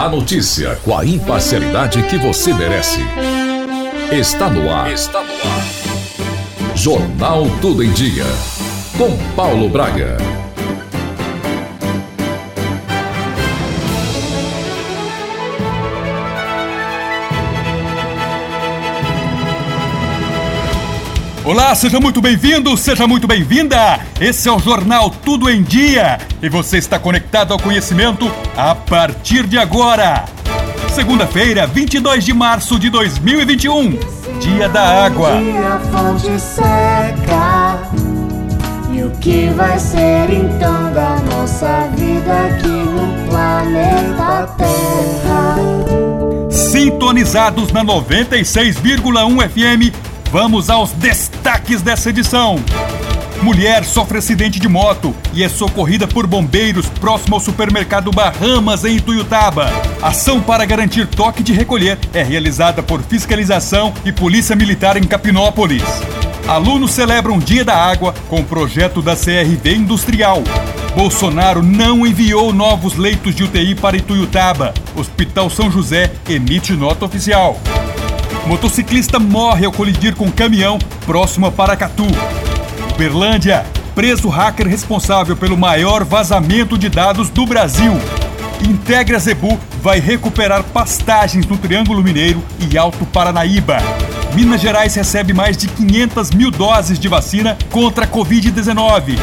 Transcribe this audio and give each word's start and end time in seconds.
A 0.00 0.08
notícia 0.08 0.76
com 0.82 0.96
a 0.96 1.04
imparcialidade 1.04 2.02
que 2.04 2.16
você 2.16 2.54
merece. 2.54 3.00
Está 4.10 4.48
no 4.48 4.72
ar. 4.72 4.90
Está 4.90 5.22
no 5.22 5.30
ar. 5.30 6.74
Jornal 6.74 7.46
Tudo 7.60 7.84
em 7.84 7.92
Dia. 7.92 8.24
Com 8.96 9.14
Paulo 9.36 9.68
Braga. 9.68 10.16
Olá, 21.50 21.74
seja 21.74 21.98
muito 21.98 22.20
bem-vindo, 22.20 22.76
seja 22.76 23.08
muito 23.08 23.26
bem-vinda. 23.26 23.98
Esse 24.20 24.48
é 24.48 24.52
o 24.52 24.60
Jornal 24.60 25.10
Tudo 25.10 25.50
em 25.50 25.64
Dia 25.64 26.20
e 26.40 26.48
você 26.48 26.78
está 26.78 26.96
conectado 26.96 27.52
ao 27.52 27.58
conhecimento 27.58 28.30
a 28.56 28.72
partir 28.72 29.48
de 29.48 29.58
agora. 29.58 30.26
Segunda-feira, 30.94 31.66
22 31.66 32.24
de 32.24 32.32
março 32.32 32.78
de 32.78 32.88
2021, 32.88 33.98
Dia 34.38 34.68
da 34.68 35.04
Água. 35.04 35.40
dia 35.42 35.80
fonte 35.90 36.38
seca. 36.38 37.80
E 38.92 39.02
o 39.02 39.10
que 39.20 39.48
vai 39.48 39.76
ser 39.76 40.30
então 40.30 40.92
da 40.92 41.16
nossa 41.34 41.88
vida 41.96 42.32
aqui 42.46 42.68
no 42.68 43.28
planeta 43.28 44.54
Terra? 44.56 45.56
Sintonizados 46.48 47.72
na 47.72 47.84
96,1 47.84 49.48
FM, 49.48 50.09
vamos 50.30 50.70
aos 50.70 50.92
destaques 50.92 51.82
dessa 51.82 52.10
edição. 52.10 52.56
Mulher 53.42 53.84
sofre 53.84 54.18
acidente 54.18 54.60
de 54.60 54.68
moto 54.68 55.14
e 55.32 55.42
é 55.42 55.48
socorrida 55.48 56.06
por 56.06 56.26
bombeiros 56.26 56.86
próximo 56.86 57.34
ao 57.34 57.40
supermercado 57.40 58.12
Bahamas, 58.12 58.84
em 58.84 58.96
Ituiutaba. 58.96 59.70
Ação 60.00 60.40
para 60.40 60.64
garantir 60.64 61.06
toque 61.06 61.42
de 61.42 61.52
recolher 61.52 61.98
é 62.12 62.22
realizada 62.22 62.82
por 62.82 63.02
Fiscalização 63.02 63.92
e 64.04 64.12
Polícia 64.12 64.54
Militar 64.54 64.96
em 64.96 65.04
Capinópolis. 65.04 65.82
Alunos 66.46 66.92
celebram 66.92 67.38
Dia 67.38 67.64
da 67.64 67.76
Água 67.76 68.14
com 68.28 68.40
o 68.40 68.44
projeto 68.44 69.00
da 69.00 69.16
CRV 69.16 69.74
Industrial. 69.74 70.42
Bolsonaro 70.94 71.62
não 71.62 72.06
enviou 72.06 72.52
novos 72.52 72.96
leitos 72.96 73.34
de 73.34 73.44
UTI 73.44 73.74
para 73.74 73.96
Ituiutaba. 73.96 74.74
Hospital 74.94 75.48
São 75.48 75.70
José 75.70 76.12
emite 76.28 76.72
nota 76.74 77.04
oficial. 77.04 77.58
Motociclista 78.46 79.18
morre 79.18 79.64
ao 79.64 79.72
colidir 79.72 80.14
com 80.14 80.30
caminhão 80.30 80.78
próximo 81.06 81.46
a 81.46 81.52
Paracatu. 81.52 82.06
Uberlândia, 82.94 83.64
preso 83.94 84.28
hacker 84.28 84.66
responsável 84.66 85.36
pelo 85.36 85.56
maior 85.56 86.04
vazamento 86.04 86.76
de 86.76 86.88
dados 86.88 87.28
do 87.30 87.46
Brasil. 87.46 87.92
Integra 88.62 89.18
Zebu 89.18 89.58
vai 89.82 90.00
recuperar 90.00 90.62
pastagens 90.64 91.46
no 91.46 91.56
Triângulo 91.56 92.02
Mineiro 92.02 92.42
e 92.58 92.76
Alto 92.76 93.06
Paranaíba. 93.06 93.78
Minas 94.34 94.60
Gerais 94.60 94.94
recebe 94.94 95.32
mais 95.32 95.56
de 95.56 95.66
500 95.66 96.30
mil 96.32 96.50
doses 96.50 96.98
de 96.98 97.08
vacina 97.08 97.56
contra 97.70 98.04
a 98.04 98.08
Covid-19. 98.08 99.18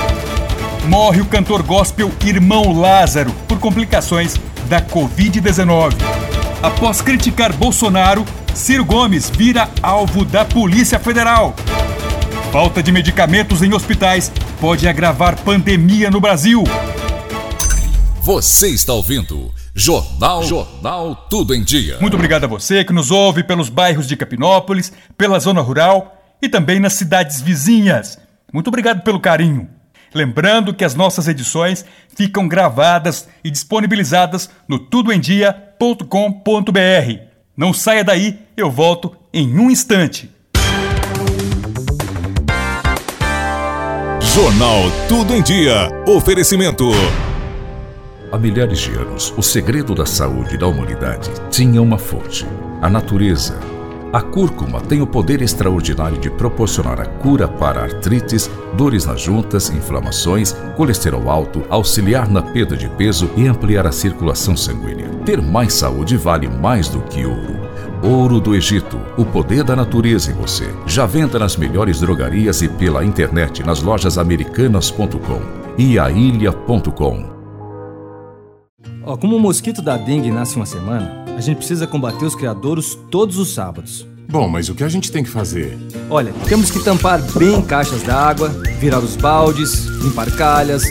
Morre 0.88 1.22
o 1.22 1.26
cantor 1.26 1.64
gospel 1.64 2.12
Irmão 2.26 2.80
Lázaro 2.80 3.32
por 3.48 3.60
complicações 3.60 4.36
da 4.68 4.82
Covid-19. 4.82 5.94
Após 6.62 7.02
criticar 7.02 7.54
Bolsonaro, 7.54 8.26
Ciro 8.58 8.84
Gomes 8.84 9.30
vira 9.30 9.70
alvo 9.84 10.26
da 10.26 10.44
Polícia 10.44 11.00
Federal. 11.00 11.56
Falta 12.52 12.82
de 12.82 12.92
medicamentos 12.92 13.62
em 13.62 13.72
hospitais 13.72 14.32
pode 14.60 14.88
agravar 14.88 15.40
pandemia 15.44 16.10
no 16.10 16.20
Brasil. 16.20 16.64
Você 18.20 18.70
está 18.70 18.94
ouvindo 18.94 19.54
Jornal 19.76 20.44
Jornal 20.44 21.28
Tudo 21.30 21.54
em 21.54 21.64
Dia. 21.64 22.00
Muito 22.02 22.16
obrigado 22.16 22.46
a 22.46 22.48
você 22.48 22.84
que 22.84 22.92
nos 22.92 23.12
ouve 23.12 23.44
pelos 23.44 23.70
bairros 23.70 24.08
de 24.08 24.17
Capinópolis, 24.17 24.92
pela 25.16 25.40
zona 25.40 25.62
rural 25.62 26.20
e 26.42 26.50
também 26.50 26.80
nas 26.80 26.94
cidades 26.94 27.40
vizinhas. 27.40 28.17
Muito 28.52 28.70
obrigado 28.70 29.04
pelo 29.04 29.20
carinho. 29.20 29.70
Lembrando 30.16 30.73
que 30.73 30.84
as 30.84 30.96
nossas 30.96 31.28
edições 31.28 31.86
ficam 32.16 32.48
gravadas 32.48 33.28
e 33.44 33.52
disponibilizadas 33.52 34.50
no 34.67 34.80
tudoemdia.com.br. 34.80 37.27
Não 37.58 37.73
saia 37.73 38.04
daí, 38.04 38.38
eu 38.56 38.70
volto 38.70 39.18
em 39.34 39.58
um 39.58 39.72
instante. 39.72 40.30
Jornal 44.22 44.84
Tudo 45.10 45.34
em 45.34 45.42
Dia. 45.42 45.90
Oferecimento. 46.06 46.92
Há 48.32 48.38
milhares 48.38 48.78
de 48.78 48.92
anos, 48.92 49.34
o 49.36 49.42
segredo 49.42 49.96
da 49.96 50.06
saúde 50.06 50.56
da 50.56 50.67
humanidade 50.67 51.32
tinha 51.50 51.82
uma 51.82 51.98
fonte: 51.98 52.46
a 52.80 52.88
natureza. 52.88 53.60
A 54.14 54.22
cúrcuma 54.22 54.80
tem 54.80 55.02
o 55.02 55.08
poder 55.08 55.42
extraordinário 55.42 56.18
de 56.18 56.30
proporcionar 56.30 57.00
a 57.02 57.06
cura 57.06 57.45
para 57.45 57.84
artrites, 57.84 58.50
dores 58.78 59.06
nas 59.06 59.20
juntas, 59.20 59.70
inflamações, 59.70 60.54
colesterol 60.78 61.30
alto, 61.30 61.62
auxiliar 61.70 62.30
na 62.30 62.42
perda 62.42 62.78
de 62.78 62.88
peso 62.88 63.30
e 63.36 63.48
ampliar 63.48 63.86
a 63.86 63.92
circulação 63.92 64.56
sanguínea. 64.56 65.10
Ter 65.26 65.42
mais 65.42 65.73
saúde 65.73 66.16
vale 66.16 66.48
mais 66.48 66.88
do 66.88 67.02
que 67.02 67.26
ouro. 67.26 67.67
Ouro 68.02 68.40
do 68.40 68.56
Egito, 68.56 68.98
o 69.17 69.26
poder 69.26 69.64
da 69.64 69.76
natureza 69.76 70.32
em 70.32 70.36
você. 70.36 70.73
Já 70.86 71.06
venda 71.06 71.38
nas 71.38 71.58
melhores 71.58 72.00
drogarias 72.00 72.62
e 72.62 72.70
pela 72.70 73.04
internet 73.04 73.62
nas 73.62 73.82
lojas 73.82 74.17
americanas.com 74.17 75.42
e 75.78 76.00
ailha.com. 76.00 77.36
Como 79.20 79.36
o 79.36 79.40
mosquito 79.40 79.82
da 79.82 79.98
dengue 79.98 80.32
nasce 80.32 80.56
uma 80.56 80.66
semana, 80.66 81.27
a 81.37 81.39
gente 81.39 81.58
precisa 81.58 81.86
combater 81.86 82.25
os 82.25 82.33
criadouros 82.33 82.98
todos 83.11 83.37
os 83.37 83.53
sábados. 83.53 84.08
Bom, 84.27 84.49
mas 84.49 84.70
o 84.70 84.75
que 84.75 84.83
a 84.83 84.89
gente 84.89 85.11
tem 85.11 85.23
que 85.23 85.30
fazer? 85.30 85.77
Olha, 86.09 86.33
temos 86.49 86.71
que 86.71 86.83
tampar 86.83 87.21
bem 87.37 87.61
caixas 87.61 88.02
d'água, 88.02 88.49
virar 88.80 88.99
os 88.99 89.15
baldes, 89.15 89.86
limpar 90.02 90.31
calhas, 90.36 90.86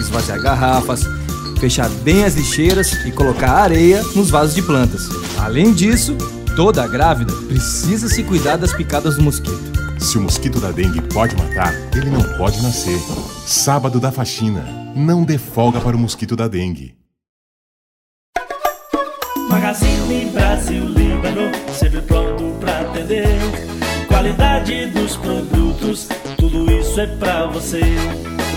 esvaziar 0.00 0.40
garrafas, 0.40 1.02
fechar 1.60 1.90
bem 2.02 2.24
as 2.24 2.34
lixeiras 2.34 3.04
e 3.04 3.12
colocar 3.12 3.50
areia 3.50 4.02
nos 4.16 4.30
vasos 4.30 4.54
de 4.54 4.62
plantas. 4.62 5.10
Além 5.38 5.74
disso, 5.74 6.16
toda 6.56 6.88
grávida 6.88 7.34
precisa 7.46 8.08
se 8.08 8.24
cuidar 8.24 8.56
das 8.56 8.72
picadas 8.72 9.16
do 9.16 9.22
mosquito. 9.22 9.60
Se 10.00 10.16
o 10.16 10.22
mosquito 10.22 10.58
da 10.58 10.72
dengue 10.72 11.02
pode 11.02 11.36
matar, 11.36 11.74
ele 11.94 12.08
não 12.08 12.22
pode 12.38 12.62
nascer. 12.62 12.98
Sábado 13.46 14.00
da 14.00 14.10
faxina. 14.10 14.64
Não 14.96 15.22
dê 15.22 15.36
folga 15.36 15.80
para 15.80 15.94
o 15.94 16.00
mosquito 16.00 16.34
da 16.34 16.48
dengue. 16.48 17.01
Magazine 19.52 20.30
Brasil 20.32 20.82
Líbano, 20.82 21.52
sempre 21.74 22.00
pronto 22.00 22.56
pra 22.58 22.80
atender. 22.80 23.26
Qualidade 24.08 24.86
dos 24.86 25.14
produtos, 25.18 26.08
tudo 26.38 26.72
isso 26.72 26.98
é 26.98 27.06
pra 27.06 27.44
você. 27.48 27.82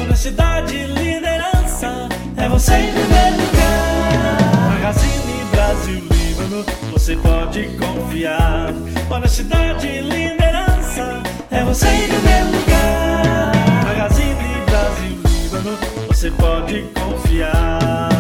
Honestidade 0.02 0.74
e 0.74 0.86
liderança, 0.86 2.08
é 2.38 2.48
você 2.48 2.76
em 2.76 2.94
primeiro 2.94 3.36
lugar. 3.36 4.70
Magazine 4.70 5.44
Brasil 5.52 6.02
Líbano, 6.10 6.66
você 6.94 7.18
pode 7.18 7.64
confiar. 7.78 8.74
Honestidade 9.12 9.88
e 9.88 10.00
liderança, 10.00 11.22
é 11.52 11.62
você 11.66 11.88
em 11.90 12.08
primeiro 12.08 12.46
lugar. 12.54 13.52
Magazine 13.84 14.62
Brasil 14.66 15.18
Líbano, 15.44 15.78
você 16.08 16.32
pode 16.32 16.84
confiar. 16.94 18.15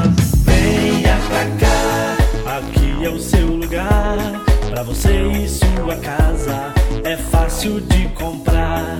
É 3.05 3.09
o 3.09 3.19
seu 3.19 3.47
lugar. 3.47 4.17
Pra 4.69 4.81
você 4.81 5.27
e 5.27 5.47
sua 5.47 5.95
casa, 5.97 6.73
é 7.03 7.15
fácil 7.15 7.79
de 7.79 8.07
comprar. 8.09 8.99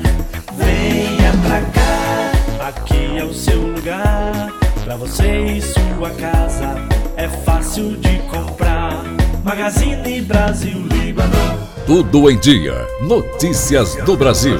Venha 0.55 1.31
pra 1.43 1.61
cá, 1.61 2.67
aqui 2.67 3.17
é 3.17 3.23
o 3.23 3.33
seu 3.33 3.59
lugar. 3.59 4.53
Pra 4.83 4.95
você 4.95 5.45
e 5.45 5.61
sua 5.61 6.11
casa, 6.11 6.75
é 7.17 7.27
fácil 7.27 7.97
de 7.97 8.19
comprar. 8.29 9.03
Magazine 9.43 10.21
Brasil 10.21 10.85
Líbano. 10.91 11.67
Tudo 11.87 12.29
em 12.29 12.37
Dia. 12.37 12.87
Notícias 13.01 13.95
do 14.05 14.15
Brasil. 14.15 14.59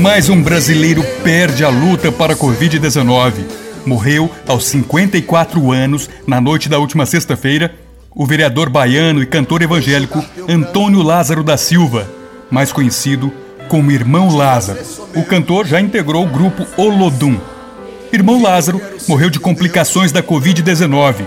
Mais 0.00 0.28
um 0.28 0.42
brasileiro 0.42 1.04
perde 1.22 1.64
a 1.64 1.68
luta 1.68 2.10
para 2.10 2.32
a 2.32 2.36
Covid-19. 2.36 3.44
Morreu 3.86 4.30
aos 4.46 4.66
54 4.66 5.72
anos 5.72 6.10
na 6.26 6.40
noite 6.40 6.68
da 6.68 6.78
última 6.78 7.06
sexta-feira 7.06 7.72
o 8.14 8.26
vereador 8.26 8.68
baiano 8.68 9.22
e 9.22 9.26
cantor 9.26 9.62
evangélico 9.62 10.24
Antônio 10.48 11.02
Lázaro 11.02 11.42
da 11.42 11.56
Silva, 11.56 12.08
mais 12.50 12.72
conhecido 12.72 13.32
como 13.68 13.90
Irmão 13.90 14.34
Lázaro. 14.34 14.80
O 15.14 15.24
cantor 15.24 15.66
já 15.66 15.80
integrou 15.80 16.24
o 16.24 16.30
grupo 16.30 16.66
Olodum. 16.76 17.38
Irmão 18.12 18.42
Lázaro 18.42 18.80
morreu 19.08 19.30
de 19.30 19.40
complicações 19.40 20.12
da 20.12 20.22
Covid-19. 20.22 21.24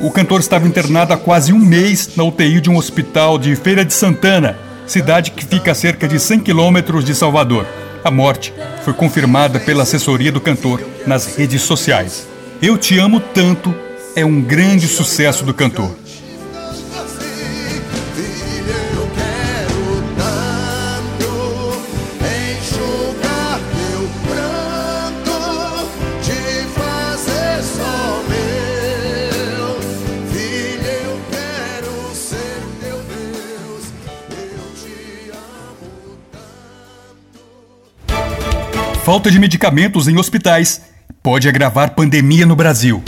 O 0.00 0.10
cantor 0.10 0.40
estava 0.40 0.66
internado 0.66 1.12
há 1.12 1.16
quase 1.16 1.52
um 1.52 1.58
mês 1.58 2.10
na 2.16 2.24
UTI 2.24 2.60
de 2.60 2.70
um 2.70 2.76
hospital 2.76 3.38
de 3.38 3.54
Feira 3.56 3.84
de 3.84 3.92
Santana, 3.92 4.56
cidade 4.86 5.32
que 5.32 5.44
fica 5.44 5.72
a 5.72 5.74
cerca 5.74 6.06
de 6.06 6.18
100 6.18 6.40
quilômetros 6.40 7.04
de 7.04 7.14
Salvador. 7.14 7.66
A 8.04 8.10
morte 8.10 8.54
foi 8.84 8.92
confirmada 8.92 9.58
pela 9.58 9.82
assessoria 9.82 10.30
do 10.30 10.40
cantor 10.40 10.82
nas 11.06 11.36
redes 11.36 11.62
sociais. 11.62 12.28
Eu 12.62 12.78
Te 12.78 12.98
Amo 12.98 13.20
Tanto 13.20 13.74
é 14.14 14.24
um 14.24 14.40
grande 14.40 14.86
sucesso 14.86 15.44
do 15.44 15.52
cantor. 15.52 15.94
Falta 39.08 39.30
de 39.30 39.38
medicamentos 39.38 40.06
em 40.06 40.18
hospitais 40.18 40.82
pode 41.22 41.48
agravar 41.48 41.94
pandemia 41.94 42.44
no 42.44 42.54
Brasil. 42.54 43.02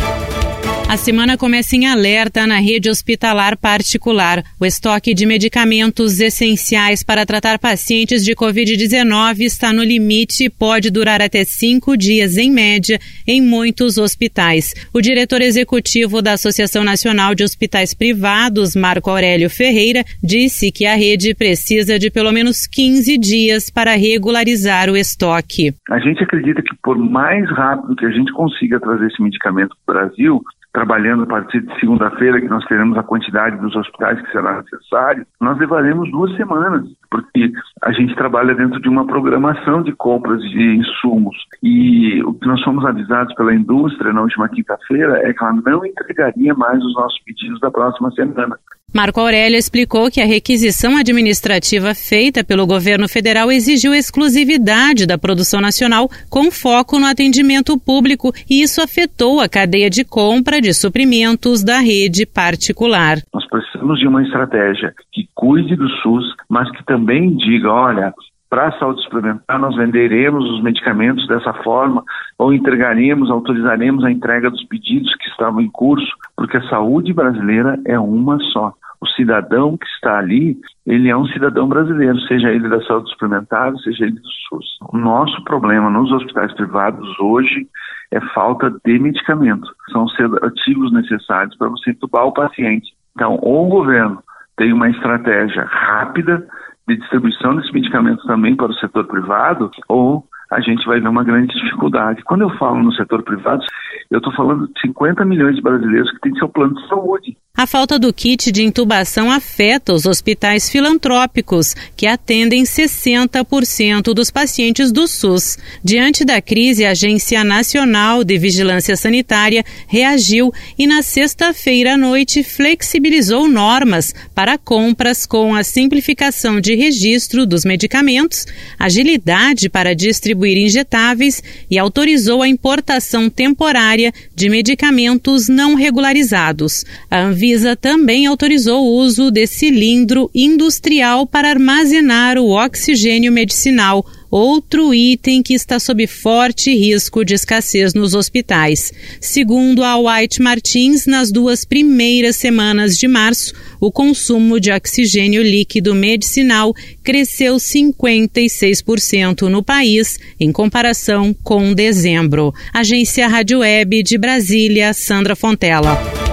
A 0.90 0.96
semana 0.96 1.38
começa 1.38 1.76
em 1.76 1.86
alerta 1.86 2.48
na 2.48 2.56
rede 2.56 2.90
hospitalar 2.90 3.56
particular. 3.56 4.42
O 4.58 4.66
estoque 4.66 5.14
de 5.14 5.24
medicamentos 5.24 6.18
essenciais 6.18 7.04
para 7.04 7.24
tratar 7.24 7.60
pacientes 7.60 8.24
de 8.24 8.34
Covid-19 8.34 9.38
está 9.42 9.72
no 9.72 9.84
limite 9.84 10.46
e 10.46 10.50
pode 10.50 10.90
durar 10.90 11.22
até 11.22 11.44
cinco 11.44 11.96
dias, 11.96 12.36
em 12.36 12.50
média, 12.50 12.98
em 13.24 13.40
muitos 13.40 13.98
hospitais. 13.98 14.74
O 14.92 15.00
diretor 15.00 15.40
executivo 15.40 16.20
da 16.20 16.32
Associação 16.32 16.82
Nacional 16.82 17.36
de 17.36 17.44
Hospitais 17.44 17.94
Privados, 17.94 18.74
Marco 18.74 19.10
Aurélio 19.10 19.48
Ferreira, 19.48 20.04
disse 20.20 20.72
que 20.72 20.86
a 20.86 20.96
rede 20.96 21.36
precisa 21.36 22.00
de 22.00 22.10
pelo 22.10 22.32
menos 22.32 22.66
15 22.66 23.16
dias 23.16 23.70
para 23.70 23.94
regularizar 23.94 24.90
o 24.90 24.96
estoque. 24.96 25.72
A 25.88 26.00
gente 26.00 26.20
acredita 26.24 26.60
que, 26.60 26.74
por 26.82 26.98
mais 26.98 27.48
rápido 27.48 27.94
que 27.94 28.06
a 28.06 28.10
gente 28.10 28.32
consiga 28.32 28.80
trazer 28.80 29.06
esse 29.06 29.22
medicamento 29.22 29.76
para 29.86 30.06
o 30.06 30.08
Brasil, 30.08 30.42
trabalhando 30.72 31.24
a 31.24 31.26
partir 31.26 31.60
de 31.60 31.80
segunda-feira, 31.80 32.40
que 32.40 32.48
nós 32.48 32.64
teremos 32.66 32.96
a 32.96 33.02
quantidade 33.02 33.56
dos 33.56 33.74
hospitais 33.74 34.20
que 34.20 34.30
será 34.30 34.62
necessário, 34.62 35.26
nós 35.40 35.58
levaremos 35.58 36.10
duas 36.10 36.34
semanas, 36.36 36.86
porque 37.10 37.52
a 37.82 37.92
gente 37.92 38.14
trabalha 38.14 38.54
dentro 38.54 38.80
de 38.80 38.88
uma 38.88 39.06
programação 39.06 39.82
de 39.82 39.92
compras 39.92 40.40
de 40.42 40.76
insumos. 40.76 41.36
E 41.62 42.22
o 42.22 42.34
que 42.34 42.46
nós 42.46 42.62
fomos 42.62 42.84
avisados 42.84 43.34
pela 43.34 43.54
indústria 43.54 44.12
na 44.12 44.22
última 44.22 44.48
quinta-feira 44.48 45.18
é 45.28 45.32
que 45.32 45.42
ela 45.42 45.54
não 45.54 45.84
entregaria 45.84 46.54
mais 46.54 46.82
os 46.84 46.94
nossos 46.94 47.18
pedidos 47.24 47.60
da 47.60 47.70
próxima 47.70 48.10
semana. 48.12 48.58
Marco 48.92 49.20
Aurélio 49.20 49.56
explicou 49.56 50.10
que 50.10 50.20
a 50.20 50.26
requisição 50.26 50.96
administrativa 50.96 51.94
feita 51.94 52.42
pelo 52.42 52.66
governo 52.66 53.08
federal 53.08 53.50
exigiu 53.50 53.94
exclusividade 53.94 55.06
da 55.06 55.16
produção 55.16 55.60
nacional 55.60 56.08
com 56.28 56.50
foco 56.50 56.98
no 56.98 57.06
atendimento 57.06 57.78
público 57.78 58.32
e 58.48 58.62
isso 58.62 58.82
afetou 58.82 59.40
a 59.40 59.48
cadeia 59.48 59.88
de 59.88 60.04
compra 60.04 60.60
de 60.60 60.74
suprimentos 60.74 61.62
da 61.62 61.78
rede 61.78 62.26
particular. 62.26 63.18
Nós 63.32 63.46
precisamos 63.48 64.00
de 64.00 64.08
uma 64.08 64.22
estratégia 64.22 64.92
que 65.12 65.28
cuide 65.34 65.76
do 65.76 65.88
SUS, 66.02 66.24
mas 66.48 66.70
que 66.76 66.84
também 66.84 67.36
diga, 67.36 67.70
olha, 67.70 68.12
para 68.50 68.68
a 68.68 68.78
saúde 68.78 69.02
suplementar, 69.04 69.58
nós 69.60 69.76
venderemos 69.76 70.44
os 70.50 70.62
medicamentos 70.62 71.26
dessa 71.28 71.52
forma 71.62 72.02
ou 72.36 72.52
entregaremos, 72.52 73.30
autorizaremos 73.30 74.04
a 74.04 74.10
entrega 74.10 74.50
dos 74.50 74.64
pedidos 74.64 75.14
que 75.14 75.28
estavam 75.28 75.60
em 75.60 75.70
curso, 75.70 76.12
porque 76.36 76.56
a 76.56 76.68
saúde 76.68 77.12
brasileira 77.12 77.78
é 77.86 77.98
uma 77.98 78.40
só 78.52 78.74
o 79.00 79.06
cidadão 79.08 79.78
que 79.78 79.86
está 79.86 80.18
ali, 80.18 80.58
ele 80.86 81.08
é 81.08 81.16
um 81.16 81.26
cidadão 81.28 81.66
brasileiro, 81.66 82.20
seja 82.20 82.50
ele 82.50 82.68
da 82.68 82.82
saúde 82.82 83.10
suplementar, 83.10 83.74
seja 83.78 84.04
ele 84.04 84.20
do 84.20 84.28
SUS. 84.48 84.66
O 84.92 84.98
nosso 84.98 85.42
problema 85.44 85.88
nos 85.88 86.12
hospitais 86.12 86.52
privados 86.52 87.18
hoje 87.18 87.66
é 88.10 88.20
falta 88.34 88.70
de 88.84 88.98
medicamento. 88.98 89.66
São 89.90 90.06
sedativos 90.08 90.92
necessários 90.92 91.56
para 91.56 91.68
você 91.68 91.90
entubar 91.90 92.26
o 92.26 92.32
paciente. 92.32 92.92
Então, 93.14 93.38
ou 93.40 93.66
o 93.66 93.70
governo 93.70 94.22
tem 94.56 94.72
uma 94.72 94.90
estratégia 94.90 95.64
rápida 95.64 96.46
de 96.94 97.00
distribuição 97.00 97.56
desses 97.56 97.72
medicamentos 97.72 98.24
também 98.24 98.56
para 98.56 98.70
o 98.70 98.74
setor 98.74 99.06
privado, 99.06 99.70
ou 99.88 100.24
a 100.50 100.60
gente 100.60 100.84
vai 100.86 101.00
ver 101.00 101.08
uma 101.08 101.24
grande 101.24 101.54
dificuldade. 101.54 102.22
Quando 102.24 102.42
eu 102.42 102.50
falo 102.58 102.82
no 102.82 102.92
setor 102.92 103.22
privado, 103.22 103.64
eu 104.10 104.18
estou 104.18 104.32
falando 104.34 104.66
de 104.66 104.80
50 104.80 105.24
milhões 105.24 105.56
de 105.56 105.62
brasileiros 105.62 106.10
que 106.10 106.20
têm 106.20 106.34
seu 106.34 106.48
plano 106.48 106.74
de 106.74 106.88
saúde. 106.88 107.36
A 107.60 107.66
falta 107.66 107.98
do 107.98 108.10
kit 108.10 108.50
de 108.50 108.62
intubação 108.62 109.30
afeta 109.30 109.92
os 109.92 110.06
hospitais 110.06 110.70
filantrópicos, 110.70 111.76
que 111.94 112.06
atendem 112.06 112.62
60% 112.62 114.14
dos 114.14 114.30
pacientes 114.30 114.90
do 114.90 115.06
SUS. 115.06 115.58
Diante 115.84 116.24
da 116.24 116.40
crise, 116.40 116.86
a 116.86 116.92
Agência 116.92 117.44
Nacional 117.44 118.24
de 118.24 118.38
Vigilância 118.38 118.96
Sanitária 118.96 119.62
reagiu 119.86 120.50
e, 120.78 120.86
na 120.86 121.02
sexta-feira 121.02 121.92
à 121.92 121.96
noite, 121.98 122.42
flexibilizou 122.42 123.46
normas 123.46 124.14
para 124.34 124.56
compras 124.56 125.26
com 125.26 125.54
a 125.54 125.62
simplificação 125.62 126.62
de 126.62 126.74
registro 126.74 127.44
dos 127.44 127.66
medicamentos, 127.66 128.46
agilidade 128.78 129.68
para 129.68 129.94
distribuir 129.94 130.56
injetáveis 130.56 131.42
e 131.70 131.78
autorizou 131.78 132.40
a 132.40 132.48
importação 132.48 133.28
temporária 133.28 134.14
de 134.34 134.48
medicamentos 134.48 135.46
não 135.46 135.74
regularizados. 135.74 136.86
A 137.10 137.20
Anvisa 137.20 137.49
também 137.80 138.26
autorizou 138.26 138.84
o 138.84 138.96
uso 138.96 139.30
de 139.30 139.46
cilindro 139.46 140.30
industrial 140.34 141.26
para 141.26 141.50
armazenar 141.50 142.38
o 142.38 142.50
oxigênio 142.50 143.32
medicinal, 143.32 144.04
outro 144.30 144.94
item 144.94 145.42
que 145.42 145.54
está 145.54 145.78
sob 145.80 146.06
forte 146.06 146.72
risco 146.72 147.24
de 147.24 147.34
escassez 147.34 147.92
nos 147.94 148.14
hospitais. 148.14 148.92
Segundo 149.20 149.82
a 149.82 149.98
White 149.98 150.40
Martins, 150.40 151.06
nas 151.06 151.32
duas 151.32 151.64
primeiras 151.64 152.36
semanas 152.36 152.96
de 152.96 153.08
março, 153.08 153.52
o 153.80 153.90
consumo 153.90 154.60
de 154.60 154.70
oxigênio 154.70 155.42
líquido 155.42 155.94
medicinal 155.94 156.72
cresceu 157.02 157.56
56% 157.56 159.48
no 159.48 159.62
país, 159.62 160.18
em 160.38 160.52
comparação 160.52 161.34
com 161.42 161.74
dezembro. 161.74 162.54
Agência 162.72 163.26
Rádio 163.26 163.60
Web 163.60 164.02
de 164.02 164.16
Brasília, 164.16 164.92
Sandra 164.92 165.34
Fontela. 165.34 166.29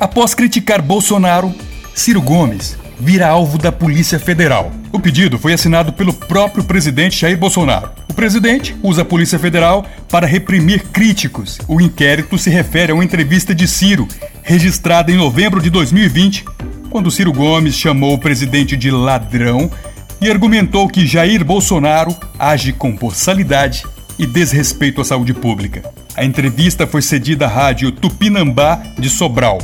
Após 0.00 0.34
criticar 0.34 0.80
Bolsonaro, 0.80 1.54
Ciro 1.94 2.22
Gomes 2.22 2.74
vira 2.98 3.28
alvo 3.28 3.58
da 3.58 3.70
Polícia 3.70 4.18
Federal. 4.18 4.72
O 4.90 4.98
pedido 4.98 5.38
foi 5.38 5.52
assinado 5.52 5.92
pelo 5.92 6.14
próprio 6.14 6.64
presidente 6.64 7.20
Jair 7.20 7.36
Bolsonaro. 7.36 7.90
O 8.08 8.14
presidente 8.14 8.74
usa 8.82 9.02
a 9.02 9.04
Polícia 9.04 9.38
Federal 9.38 9.84
para 10.08 10.26
reprimir 10.26 10.84
críticos. 10.84 11.58
O 11.68 11.82
inquérito 11.82 12.38
se 12.38 12.48
refere 12.48 12.92
a 12.92 12.94
uma 12.94 13.04
entrevista 13.04 13.54
de 13.54 13.68
Ciro, 13.68 14.08
registrada 14.42 15.12
em 15.12 15.18
novembro 15.18 15.60
de 15.60 15.68
2020, 15.68 16.46
quando 16.88 17.10
Ciro 17.10 17.30
Gomes 17.30 17.74
chamou 17.74 18.14
o 18.14 18.18
presidente 18.18 18.78
de 18.78 18.90
ladrão 18.90 19.70
e 20.18 20.30
argumentou 20.30 20.88
que 20.88 21.06
Jair 21.06 21.44
Bolsonaro 21.44 22.16
age 22.38 22.72
com 22.72 22.96
boçalidade 22.96 23.84
e 24.18 24.26
desrespeito 24.26 25.02
à 25.02 25.04
saúde 25.04 25.34
pública. 25.34 25.82
A 26.16 26.24
entrevista 26.24 26.86
foi 26.86 27.02
cedida 27.02 27.44
à 27.44 27.48
rádio 27.48 27.92
Tupinambá 27.92 28.82
de 28.98 29.10
Sobral 29.10 29.58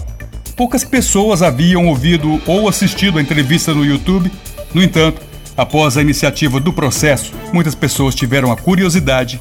poucas 0.57 0.83
pessoas 0.83 1.43
haviam 1.43 1.87
ouvido 1.87 2.41
ou 2.47 2.67
assistido 2.67 3.19
a 3.19 3.23
entrevista 3.23 3.75
no 3.75 3.85
YouTube. 3.85 4.33
No 4.73 4.83
entanto, 4.83 5.21
após 5.55 5.97
a 5.97 6.03
iniciativa 6.03 6.59
do 6.59 6.73
processo, 6.73 7.33
muitas 7.53 7.75
pessoas 7.75 8.15
tiveram 8.15 8.51
a 8.51 8.57
curiosidade 8.57 9.39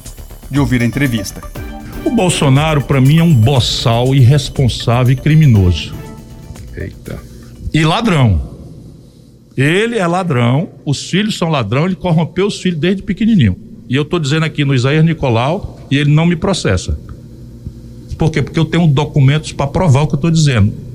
de 0.50 0.60
ouvir 0.60 0.82
a 0.82 0.84
entrevista. 0.84 1.40
O 2.04 2.10
Bolsonaro, 2.10 2.82
para 2.82 3.00
mim, 3.00 3.18
é 3.18 3.22
um 3.22 3.34
boçal 3.34 4.14
irresponsável 4.14 5.14
e 5.14 5.16
criminoso. 5.16 5.94
Eita. 6.76 7.18
E 7.72 7.82
ladrão. 7.82 8.54
Ele 9.56 9.98
é 9.98 10.06
ladrão, 10.06 10.68
os 10.84 11.08
filhos 11.08 11.38
são 11.38 11.48
ladrão, 11.48 11.86
ele 11.86 11.96
corrompeu 11.96 12.46
os 12.46 12.60
filhos 12.60 12.78
desde 12.78 13.02
pequenininho. 13.02 13.56
E 13.88 13.96
eu 13.96 14.02
estou 14.02 14.20
dizendo 14.20 14.44
aqui 14.44 14.64
no 14.64 14.74
Isaías 14.74 15.04
Nicolau 15.04 15.80
e 15.90 15.96
ele 15.96 16.10
não 16.10 16.26
me 16.26 16.36
processa. 16.36 16.98
Por 18.18 18.30
quê? 18.30 18.42
Porque 18.42 18.58
eu 18.58 18.64
tenho 18.66 18.86
documentos 18.86 19.52
para 19.52 19.66
provar 19.66 20.02
o 20.02 20.06
que 20.06 20.14
eu 20.14 20.18
estou 20.18 20.30
dizendo 20.30 20.85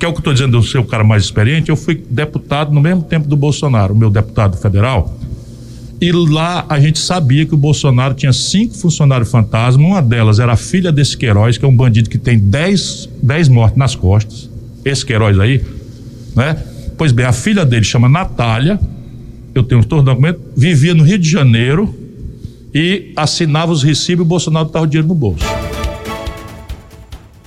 que 0.00 0.06
é 0.06 0.08
o 0.08 0.12
que 0.12 0.16
eu 0.16 0.20
estou 0.20 0.32
dizendo, 0.32 0.56
eu 0.56 0.62
ser 0.62 0.78
o 0.78 0.84
cara 0.84 1.04
mais 1.04 1.24
experiente, 1.24 1.68
eu 1.68 1.76
fui 1.76 2.02
deputado 2.08 2.72
no 2.72 2.80
mesmo 2.80 3.02
tempo 3.02 3.28
do 3.28 3.36
Bolsonaro, 3.36 3.94
meu 3.94 4.08
deputado 4.08 4.56
federal. 4.56 5.14
E 6.00 6.10
lá 6.10 6.64
a 6.70 6.80
gente 6.80 6.98
sabia 6.98 7.44
que 7.44 7.52
o 7.52 7.58
Bolsonaro 7.58 8.14
tinha 8.14 8.32
cinco 8.32 8.74
funcionários 8.74 9.30
fantasma. 9.30 9.86
Uma 9.86 10.00
delas 10.00 10.38
era 10.38 10.54
a 10.54 10.56
filha 10.56 10.90
desse 10.90 11.14
Queiroz, 11.18 11.58
que 11.58 11.66
é 11.66 11.68
um 11.68 11.76
bandido 11.76 12.08
que 12.08 12.16
tem 12.16 12.38
dez, 12.38 13.10
dez 13.22 13.46
mortes 13.46 13.76
nas 13.76 13.94
costas. 13.94 14.48
Esse 14.82 15.04
Queiroz 15.04 15.38
aí, 15.38 15.62
né? 16.34 16.56
Pois 16.96 17.12
bem, 17.12 17.26
a 17.26 17.32
filha 17.32 17.66
dele 17.66 17.84
chama 17.84 18.08
Natália, 18.08 18.80
eu 19.54 19.62
tenho 19.62 19.84
todos 19.84 20.02
os 20.02 20.06
documentos, 20.06 20.40
vivia 20.56 20.94
no 20.94 21.04
Rio 21.04 21.18
de 21.18 21.28
Janeiro 21.28 21.94
e 22.74 23.12
assinava 23.14 23.70
os 23.70 23.82
recibos 23.82 24.24
e 24.24 24.26
o 24.26 24.28
Bolsonaro 24.28 24.66
estava 24.66 24.86
o 24.86 24.88
dinheiro 24.88 25.08
no 25.08 25.14
bolso. 25.14 25.44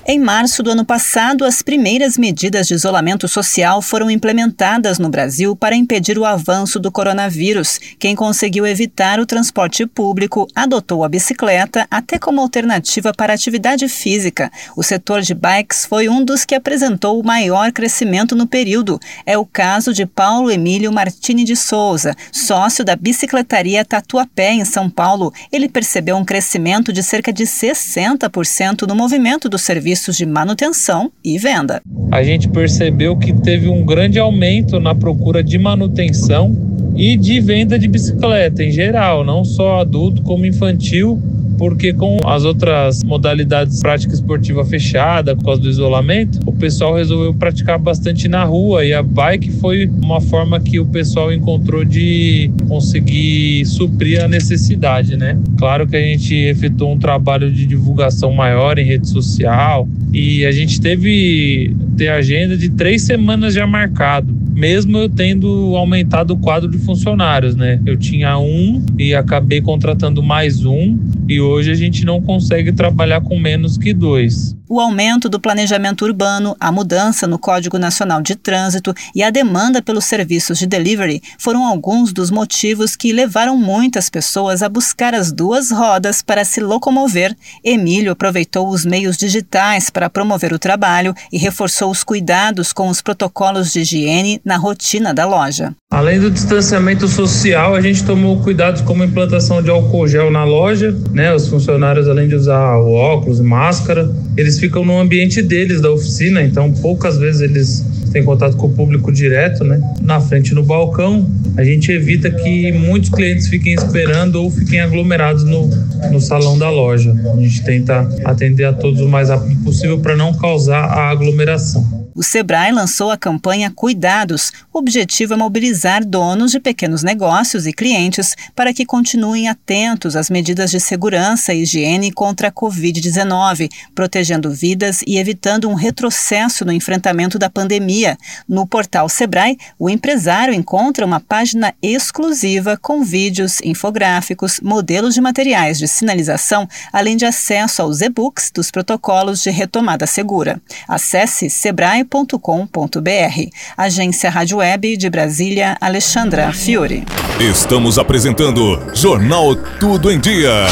Em 0.05 0.19
março 0.19 0.62
do 0.62 0.72
ano 0.72 0.83
passado, 0.83 1.45
as 1.45 1.62
primeiras 1.62 2.17
medidas 2.17 2.67
de 2.67 2.74
isolamento 2.74 3.25
social 3.25 3.81
foram 3.81 4.12
implementadas 4.12 5.00
no 5.00 5.07
Brasil 5.07 5.55
para 5.55 5.77
impedir 5.77 6.17
o 6.19 6.25
avanço 6.25 6.77
do 6.77 6.91
coronavírus. 6.91 7.79
Quem 7.98 8.13
conseguiu 8.13 8.67
evitar 8.67 9.22
o 9.22 9.25
transporte 9.25 9.86
público 9.86 10.45
adotou 10.53 11.05
a 11.05 11.10
bicicleta 11.10 11.88
até 11.89 12.19
como 12.19 12.41
alternativa 12.41 13.13
para 13.13 13.33
atividade 13.33 13.88
física. 13.88 14.51
O 14.75 14.83
setor 14.83 15.22
de 15.22 15.33
bikes 15.33 15.86
foi 15.86 16.10
um 16.10 16.22
dos 16.22 16.43
que 16.43 16.53
apresentou 16.53 17.17
o 17.17 17.25
maior 17.25 17.72
crescimento 17.72 18.36
no 18.36 18.45
período. 18.45 19.00
É 19.25 19.38
o 19.38 19.45
caso 19.45 19.93
de 19.93 20.05
Paulo 20.05 20.51
Emílio 20.51 20.91
Martini 20.91 21.45
de 21.45 21.55
Souza, 21.55 22.13
sócio 22.29 22.83
da 22.83 22.98
bicicletaria 22.98 23.86
Tatuapé, 23.86 24.51
em 24.51 24.65
São 24.65 24.89
Paulo. 24.89 25.33
Ele 25.50 25.69
percebeu 25.69 26.17
um 26.17 26.25
crescimento 26.25 26.91
de 26.91 27.01
cerca 27.01 27.31
de 27.31 27.45
60% 27.45 28.86
no 28.86 28.95
movimento 28.95 29.48
do 29.48 29.57
serviço 29.57 29.92
serviços 29.93 30.17
de 30.17 30.25
manutenção 30.25 31.12
e 31.23 31.38
venda. 31.38 31.81
A 32.12 32.23
gente 32.23 32.50
percebeu 32.50 33.15
que 33.15 33.33
teve 33.33 33.67
um 33.67 33.85
grande 33.85 34.19
aumento 34.19 34.79
na 34.79 34.95
procura 34.95 35.43
de 35.43 35.57
manutenção 35.57 36.55
e 36.95 37.15
de 37.15 37.39
venda 37.39 37.77
de 37.77 37.88
bicicleta 37.88 38.63
em 38.63 38.71
geral, 38.71 39.23
não 39.23 39.43
só 39.43 39.81
adulto 39.81 40.21
como 40.23 40.45
infantil 40.45 41.21
porque 41.63 41.93
com 41.93 42.17
as 42.25 42.43
outras 42.43 43.01
modalidades 43.05 43.75
de 43.75 43.82
prática 43.82 44.13
esportiva 44.13 44.65
fechada, 44.65 45.34
por 45.34 45.46
causa 45.46 45.62
do 45.62 45.70
isolamento, 45.70 46.38
o 46.46 46.51
pessoal 46.51 46.96
resolveu 46.96 47.34
praticar 47.34 47.79
bastante 47.79 48.27
na 48.27 48.43
rua 48.43 48.84
e 48.84 48.93
a 48.93 49.01
bike 49.01 49.50
foi 49.62 49.86
uma 49.86 50.20
forma 50.20 50.60
que 50.60 50.77
o 50.77 50.86
pessoal 50.86 51.32
encontrou 51.32 51.86
de 51.86 52.51
conseguir 52.67 53.65
suprir 53.65 54.22
a 54.22 54.27
necessidade, 54.27 55.15
né? 55.15 55.39
Claro 55.58 55.88
que 55.88 55.96
a 55.96 56.01
gente 56.01 56.36
efetuou 56.36 56.96
um 56.96 57.00
trabalho 57.00 57.50
de 57.50 57.65
divulgação 57.65 58.34
maior 58.34 58.77
em 58.77 58.84
rede 58.84 59.08
social 59.08 59.88
e 60.12 60.46
a 60.46 60.51
gente 60.51 60.82
teve 60.82 61.74
ter 61.96 62.10
agenda 62.10 62.58
de 62.58 62.72
três 62.72 63.03
semanas 63.03 63.53
já 63.53 63.65
marcado 63.65 64.43
mesmo 64.53 64.98
eu 65.00 65.10
tendo 65.10 65.75
aumentado 65.75 66.32
o 66.32 66.38
quadro 66.38 66.70
de 66.70 66.77
funcionários, 66.77 67.55
né? 67.55 67.82
Eu 67.86 67.98
tinha 67.98 68.38
um 68.38 68.84
e 68.98 69.13
acabei 69.13 69.62
contratando 69.62 70.22
mais 70.22 70.63
um, 70.63 70.98
e 71.27 71.41
hoje 71.41 71.52
a 71.60 71.75
gente 71.75 72.05
não 72.05 72.22
consegue 72.22 72.72
trabalhar 72.72 73.22
com 73.22 73.39
menos 73.39 73.77
que 73.77 73.93
dois. 73.93 74.55
O 74.73 74.79
aumento 74.79 75.29
do 75.29 75.39
planejamento 75.39 76.03
urbano, 76.03 76.55
a 76.59 76.71
mudança 76.71 77.27
no 77.27 77.37
Código 77.37 77.77
Nacional 77.77 78.23
de 78.23 78.35
Trânsito 78.35 78.91
e 79.13 79.21
a 79.21 79.29
demanda 79.29 79.83
pelos 79.83 80.05
serviços 80.05 80.57
de 80.57 80.65
delivery 80.65 81.21
foram 81.37 81.63
alguns 81.63 82.11
dos 82.11 82.31
motivos 82.31 82.95
que 82.95 83.13
levaram 83.13 83.55
muitas 83.55 84.09
pessoas 84.09 84.63
a 84.63 84.69
buscar 84.69 85.13
as 85.13 85.31
duas 85.31 85.69
rodas 85.69 86.23
para 86.23 86.43
se 86.43 86.59
locomover. 86.59 87.35
Emílio 87.63 88.13
aproveitou 88.13 88.67
os 88.67 88.83
meios 88.83 89.15
digitais 89.15 89.91
para 89.91 90.09
promover 90.09 90.51
o 90.51 90.57
trabalho 90.57 91.13
e 91.31 91.37
reforçou 91.37 91.91
os 91.91 92.03
cuidados 92.03 92.73
com 92.73 92.89
os 92.89 92.99
protocolos 92.99 93.71
de 93.71 93.81
higiene 93.81 94.41
na 94.43 94.57
rotina 94.57 95.13
da 95.13 95.23
loja. 95.23 95.75
Além 95.91 96.19
do 96.19 96.31
distanciamento 96.31 97.07
social, 97.07 97.75
a 97.75 97.81
gente 97.81 98.03
tomou 98.03 98.41
cuidados 98.41 98.81
como 98.81 99.03
implantação 99.03 99.61
de 99.61 99.69
álcool 99.69 100.07
gel 100.07 100.31
na 100.31 100.43
loja, 100.43 100.91
né? 101.11 101.31
Os 101.31 101.47
funcionários, 101.47 102.07
além 102.07 102.27
de 102.27 102.33
usar 102.33 102.79
óculos 102.79 103.37
e 103.37 103.43
máscara, 103.43 104.11
eles 104.35 104.62
ficam 104.63 104.86
no 104.86 104.98
ambiente 104.98 105.41
deles, 105.41 105.82
da 105.82 105.91
oficina, 105.91 106.41
então 106.41 106.72
poucas 106.72 107.17
vezes 107.17 107.41
eles 107.41 107.86
têm 108.13 108.24
contato 108.24 108.55
com 108.55 108.67
o 108.67 108.74
público 108.74 109.12
direto, 109.12 109.62
né? 109.65 109.82
Na 110.01 110.22
frente 110.22 110.53
no 110.53 110.63
balcão, 110.63 111.29
a 111.58 111.63
gente 111.65 111.91
evita 111.91 112.32
que 112.32 112.72
muitos 112.72 113.10
clientes 113.10 113.50
fiquem 113.50 113.74
esperando 113.74 114.36
ou 114.36 114.50
fiquem 114.50 114.79
aglomerados 114.79 115.43
no, 115.43 115.67
no 116.10 116.22
salão 116.22 116.58
da 116.58 116.70
loja. 116.70 117.13
A 117.34 117.41
gente 117.41 117.62
tenta 117.65 118.08
atender 118.24 118.63
a 118.63 118.72
todos 118.72 119.01
o 119.01 119.10
mais 119.10 119.27
rápido 119.27 119.62
possível 119.65 120.00
para 120.00 120.15
não 120.15 120.34
causar 120.34 120.86
a 120.86 121.10
aglomeração. 121.10 122.02
O 122.15 122.22
Sebrae 122.22 122.72
lançou 122.72 123.10
a 123.10 123.17
campanha 123.17 123.72
Cuidados. 123.72 124.51
O 124.72 124.77
objetivo 124.77 125.34
é 125.34 125.38
mobilizar 125.38 126.05
donos 126.05 126.51
de 126.51 126.60
pequenos 126.60 127.01
negócios 127.01 127.65
e 127.65 127.74
clientes 127.74 128.36
para 128.55 128.74
que 128.74 128.86
continuem 128.86 129.50
atentos 129.50 130.15
às 130.15 130.29
medidas 130.29 130.70
de 130.70 130.79
segurança 130.79 131.53
e 131.53 131.63
higiene 131.63 132.12
contra 132.12 132.50
a 132.50 132.51
Covid-19, 132.51 133.70
protegendo 133.96 134.51
vidas 134.51 135.01
e 135.08 135.17
evitando 135.17 135.67
um 135.67 135.74
retrocesso 135.74 136.63
no 136.63 136.72
enfrentamento 136.72 137.39
da 137.39 137.50
pandemia. 137.50 138.17
No 138.48 138.67
portal 138.67 139.10
Sebrae, 139.10 139.58
o 139.79 139.89
empresário 139.89 140.53
encontra 140.53 141.05
uma 141.05 141.20
página 141.20 141.74
exclusiva 141.82 142.77
com 142.77 143.03
vídeos, 143.03 143.60
infográficos, 143.63 144.60
modelos 144.62 145.15
de 145.15 145.22
materiais 145.22 145.79
de 145.79 145.88
sinalização, 145.88 146.67
além 146.91 147.17
de 147.17 147.25
acesso 147.25 147.82
aos 147.82 148.01
e-books 148.01 148.51
dos 148.53 148.70
protocolos 148.70 149.41
de 149.41 149.50
retomada 149.50 150.05
segura. 150.05 150.62
Acesse 150.88 151.50
sebrae 151.50 152.02
sebrae.com.br. 152.03 153.50
Agência 153.77 154.29
Rádio 154.29 154.57
Web 154.57 154.98
de 154.98 155.10
Brasília, 155.10 155.77
Alexandra 155.79 156.51
Fiore. 156.51 157.05
Estamos 157.39 157.98
apresentando 157.98 158.79
Jornal 158.93 159.55
Tudo 159.79 160.12
em 160.12 160.19
Dia. 160.19 160.67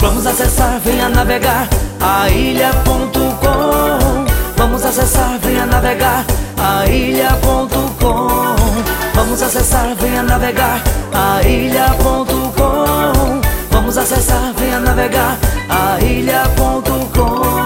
Vamos 0.00 0.26
acessar, 0.26 0.80
venha 0.80 1.08
navegar 1.08 1.68
a 2.00 2.30
ilha.com. 2.30 4.24
Vamos 4.56 4.84
acessar, 4.84 5.38
venha 5.38 5.66
navegar 5.66 6.24
a 6.56 6.86
ilha.com. 6.86 8.56
Vamos 9.14 9.42
acessar, 9.42 9.94
venha 9.96 10.22
navegar 10.22 10.82
a 11.12 11.42
ilha.com. 11.46 13.40
Vamos 13.70 13.98
acessar, 13.98 14.52
venha 14.54 14.80
navegar 14.80 15.38
a 15.70 16.00
ilha.com. 16.00 17.60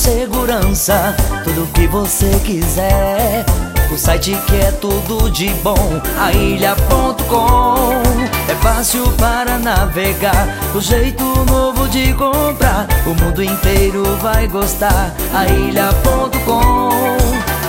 segurança, 0.00 1.14
tudo 1.44 1.70
que 1.72 1.86
você 1.86 2.30
quiser. 2.44 3.44
O 3.92 3.98
site 3.98 4.36
que 4.46 4.56
é 4.56 4.72
tudo 4.72 5.30
de 5.30 5.48
bom, 5.62 6.00
ailha.com. 6.18 8.02
É 8.48 8.54
fácil 8.62 9.04
para 9.12 9.58
navegar, 9.58 10.48
o 10.74 10.80
jeito 10.80 11.24
novo 11.50 11.86
de 11.88 12.12
comprar. 12.14 12.86
O 13.06 13.14
mundo 13.22 13.42
inteiro 13.42 14.04
vai 14.22 14.46
gostar, 14.46 15.12
ailha.com. 15.34 16.90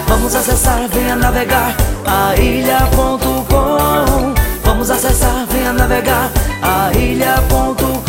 Vamos 0.08 0.36
acessar, 0.36 0.88
venha 0.90 1.16
navegar, 1.16 1.76
ailha.com. 2.06 3.42
Vamos 4.82 4.90
acessar, 4.98 5.46
venha 5.46 5.72
navegar, 5.74 6.32
ailha.com. 6.60 8.02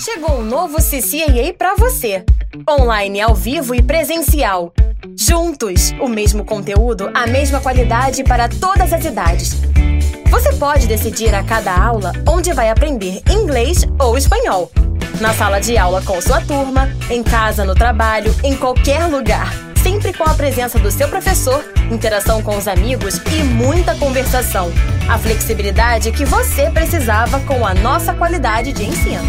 Chegou 0.00 0.40
um 0.40 0.42
novo 0.42 0.78
CCAA 0.78 1.54
para 1.56 1.76
você. 1.76 2.24
Online, 2.68 3.20
ao 3.20 3.36
vivo 3.36 3.72
e 3.72 3.80
presencial. 3.80 4.72
Juntos, 5.16 5.92
o 6.00 6.08
mesmo 6.08 6.44
conteúdo, 6.44 7.12
a 7.14 7.24
mesma 7.24 7.60
qualidade 7.60 8.24
para 8.24 8.48
todas 8.48 8.92
as 8.92 9.04
idades. 9.04 9.52
Você 10.28 10.52
pode 10.54 10.88
decidir 10.88 11.32
a 11.36 11.44
cada 11.44 11.72
aula 11.72 12.10
onde 12.28 12.52
vai 12.52 12.68
aprender 12.68 13.22
inglês 13.30 13.86
ou 13.96 14.18
espanhol. 14.18 14.72
Na 15.20 15.32
sala 15.34 15.60
de 15.60 15.78
aula 15.78 16.02
com 16.02 16.20
sua 16.20 16.40
turma, 16.40 16.90
em 17.08 17.22
casa, 17.22 17.64
no 17.64 17.76
trabalho, 17.76 18.34
em 18.42 18.56
qualquer 18.56 19.06
lugar. 19.06 19.71
Sempre 19.82 20.12
com 20.12 20.22
a 20.22 20.34
presença 20.34 20.78
do 20.78 20.92
seu 20.92 21.08
professor, 21.08 21.64
interação 21.90 22.40
com 22.40 22.56
os 22.56 22.68
amigos 22.68 23.16
e 23.36 23.42
muita 23.42 23.96
conversação. 23.96 24.70
A 25.08 25.18
flexibilidade 25.18 26.12
que 26.12 26.24
você 26.24 26.70
precisava 26.70 27.40
com 27.40 27.66
a 27.66 27.74
nossa 27.74 28.14
qualidade 28.14 28.72
de 28.72 28.84
ensino. 28.84 29.24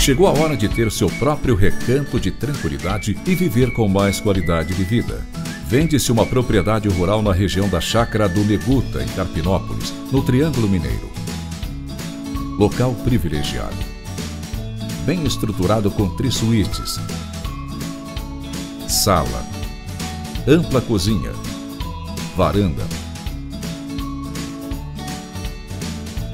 Chegou 0.00 0.26
a 0.26 0.32
hora 0.32 0.56
de 0.56 0.68
ter 0.68 0.90
seu 0.90 1.08
próprio 1.08 1.54
recanto 1.54 2.18
de 2.18 2.32
tranquilidade 2.32 3.16
e 3.24 3.34
viver 3.36 3.72
com 3.72 3.88
mais 3.88 4.20
qualidade 4.20 4.74
de 4.74 4.82
vida. 4.82 5.24
Vende-se 5.68 6.10
uma 6.10 6.26
propriedade 6.26 6.88
rural 6.88 7.22
na 7.22 7.32
região 7.32 7.68
da 7.68 7.80
Chácara 7.80 8.28
do 8.28 8.44
Neguta, 8.44 9.02
em 9.02 9.08
Carpinópolis, 9.08 9.94
no 10.10 10.22
Triângulo 10.22 10.68
Mineiro. 10.68 11.08
Local 12.58 12.94
privilegiado. 13.04 13.76
Bem 15.06 15.24
estruturado 15.24 15.90
com 15.90 16.08
três 16.16 16.34
suítes. 16.34 16.98
Sala. 18.94 19.44
Ampla 20.46 20.80
cozinha. 20.80 21.32
Varanda. 22.36 22.84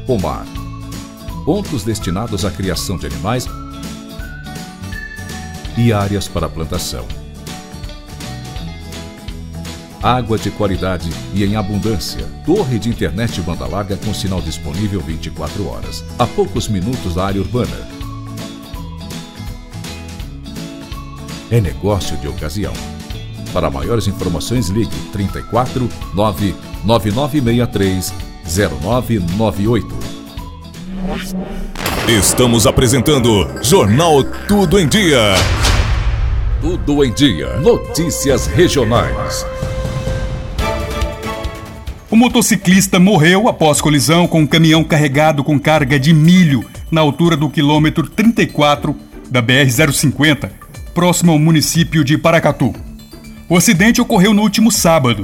Pomar 0.07 0.45
pontos 1.47 1.85
destinados 1.85 2.45
à 2.45 2.51
criação 2.51 2.99
de 2.99 3.07
animais 3.07 3.47
e 5.79 5.91
áreas 5.91 6.29
para 6.29 6.51
plantação. 6.51 7.07
Água 10.03 10.37
de 10.37 10.51
qualidade 10.51 11.09
e 11.33 11.43
em 11.43 11.57
abundância. 11.57 12.27
Torre 12.45 12.79
de 12.79 12.91
internet 12.91 13.41
banda 13.41 13.67
larga 13.67 13.97
com 13.97 14.13
sinal 14.13 14.43
disponível 14.43 15.01
24 15.01 15.67
horas. 15.67 16.05
A 16.19 16.27
poucos 16.27 16.69
minutos 16.69 17.15
da 17.15 17.25
área 17.25 17.41
urbana. 17.41 18.00
É 21.51 21.61
negócio 21.61 22.17
de 22.19 22.29
ocasião. 22.29 22.73
Para 23.53 23.69
maiores 23.69 24.07
informações, 24.07 24.69
ligue 24.69 24.95
34 25.13 25.89
99963 26.15 28.15
0998. 28.45 29.99
Estamos 32.09 32.67
apresentando 32.67 33.49
Jornal 33.63 34.23
Tudo 34.47 34.79
em 34.79 34.87
Dia. 34.87 35.35
Tudo 36.61 37.05
em 37.05 37.13
Dia. 37.13 37.57
Notícias 37.59 38.47
regionais. 38.47 39.45
O 42.09 42.17
motociclista 42.17 43.01
morreu 43.01 43.49
após 43.49 43.81
colisão 43.81 44.29
com 44.29 44.41
um 44.41 44.47
caminhão 44.47 44.85
carregado 44.85 45.43
com 45.43 45.59
carga 45.59 45.99
de 45.99 46.13
milho 46.13 46.65
na 46.91 47.01
altura 47.01 47.37
do 47.37 47.51
quilômetro 47.51 48.09
34 48.09 48.95
da 49.31 49.43
BR-050, 49.43 50.51
próximo 51.01 51.33
ao 51.33 51.39
município 51.39 52.05
de 52.05 52.19
Paracatu. 52.19 52.75
O 53.49 53.57
acidente 53.57 54.03
ocorreu 54.03 54.35
no 54.35 54.43
último 54.43 54.71
sábado. 54.71 55.23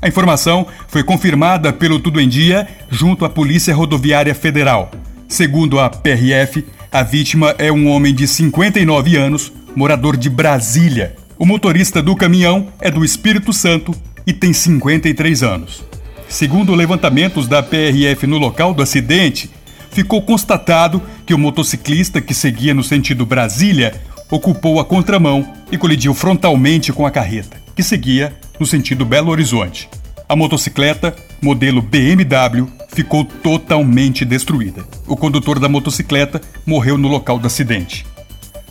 A 0.00 0.06
informação 0.06 0.64
foi 0.86 1.02
confirmada 1.02 1.72
pelo 1.72 1.98
Tudo 1.98 2.20
em 2.20 2.28
Dia 2.28 2.68
junto 2.88 3.24
à 3.24 3.28
Polícia 3.28 3.74
Rodoviária 3.74 4.32
Federal. 4.32 4.92
Segundo 5.26 5.80
a 5.80 5.90
PRF, 5.90 6.64
a 6.92 7.02
vítima 7.02 7.52
é 7.58 7.72
um 7.72 7.88
homem 7.88 8.14
de 8.14 8.28
59 8.28 9.16
anos, 9.16 9.52
morador 9.74 10.16
de 10.16 10.30
Brasília. 10.30 11.16
O 11.36 11.44
motorista 11.44 12.00
do 12.00 12.14
caminhão 12.14 12.68
é 12.80 12.88
do 12.88 13.04
Espírito 13.04 13.52
Santo 13.52 13.92
e 14.24 14.32
tem 14.32 14.52
53 14.52 15.42
anos. 15.42 15.82
Segundo 16.28 16.76
levantamentos 16.76 17.48
da 17.48 17.60
PRF 17.60 18.24
no 18.24 18.38
local 18.38 18.72
do 18.72 18.84
acidente, 18.84 19.50
ficou 19.90 20.22
constatado 20.22 21.02
que 21.26 21.34
o 21.34 21.38
motociclista 21.38 22.20
que 22.20 22.32
seguia 22.32 22.72
no 22.72 22.84
sentido 22.84 23.26
Brasília 23.26 24.00
ocupou 24.30 24.80
a 24.80 24.84
contramão 24.84 25.54
e 25.70 25.78
colidiu 25.78 26.14
frontalmente 26.14 26.92
com 26.92 27.06
a 27.06 27.10
carreta, 27.10 27.56
que 27.74 27.82
seguia 27.82 28.34
no 28.58 28.66
sentido 28.66 29.04
Belo 29.04 29.30
Horizonte. 29.30 29.88
A 30.28 30.36
motocicleta, 30.36 31.14
modelo 31.40 31.80
BMW, 31.80 32.66
ficou 32.88 33.24
totalmente 33.24 34.24
destruída. 34.24 34.84
O 35.06 35.16
condutor 35.16 35.58
da 35.58 35.68
motocicleta 35.68 36.40
morreu 36.66 36.98
no 36.98 37.08
local 37.08 37.38
do 37.38 37.46
acidente. 37.46 38.04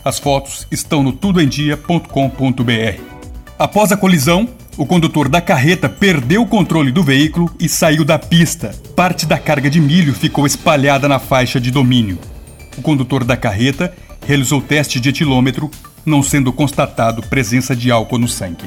As 0.04 0.18
fotos 0.18 0.66
estão 0.70 1.02
no 1.02 1.12
tudoemdia.com.br. 1.12 3.02
Após 3.58 3.90
a 3.90 3.96
colisão, 3.96 4.48
o 4.76 4.86
condutor 4.86 5.28
da 5.28 5.40
carreta 5.40 5.88
perdeu 5.88 6.42
o 6.42 6.46
controle 6.46 6.92
do 6.92 7.02
veículo 7.02 7.50
e 7.58 7.68
saiu 7.68 8.04
da 8.04 8.16
pista. 8.16 8.72
Parte 8.94 9.26
da 9.26 9.36
carga 9.36 9.68
de 9.68 9.80
milho 9.80 10.14
ficou 10.14 10.46
espalhada 10.46 11.08
na 11.08 11.18
faixa 11.18 11.60
de 11.60 11.72
domínio. 11.72 12.16
O 12.76 12.82
condutor 12.82 13.24
da 13.24 13.36
carreta 13.36 13.92
realizou 14.28 14.60
teste 14.60 15.00
de 15.00 15.08
etilômetro, 15.08 15.70
não 16.04 16.22
sendo 16.22 16.52
constatado 16.52 17.22
presença 17.22 17.74
de 17.74 17.90
álcool 17.90 18.18
no 18.18 18.28
sangue. 18.28 18.66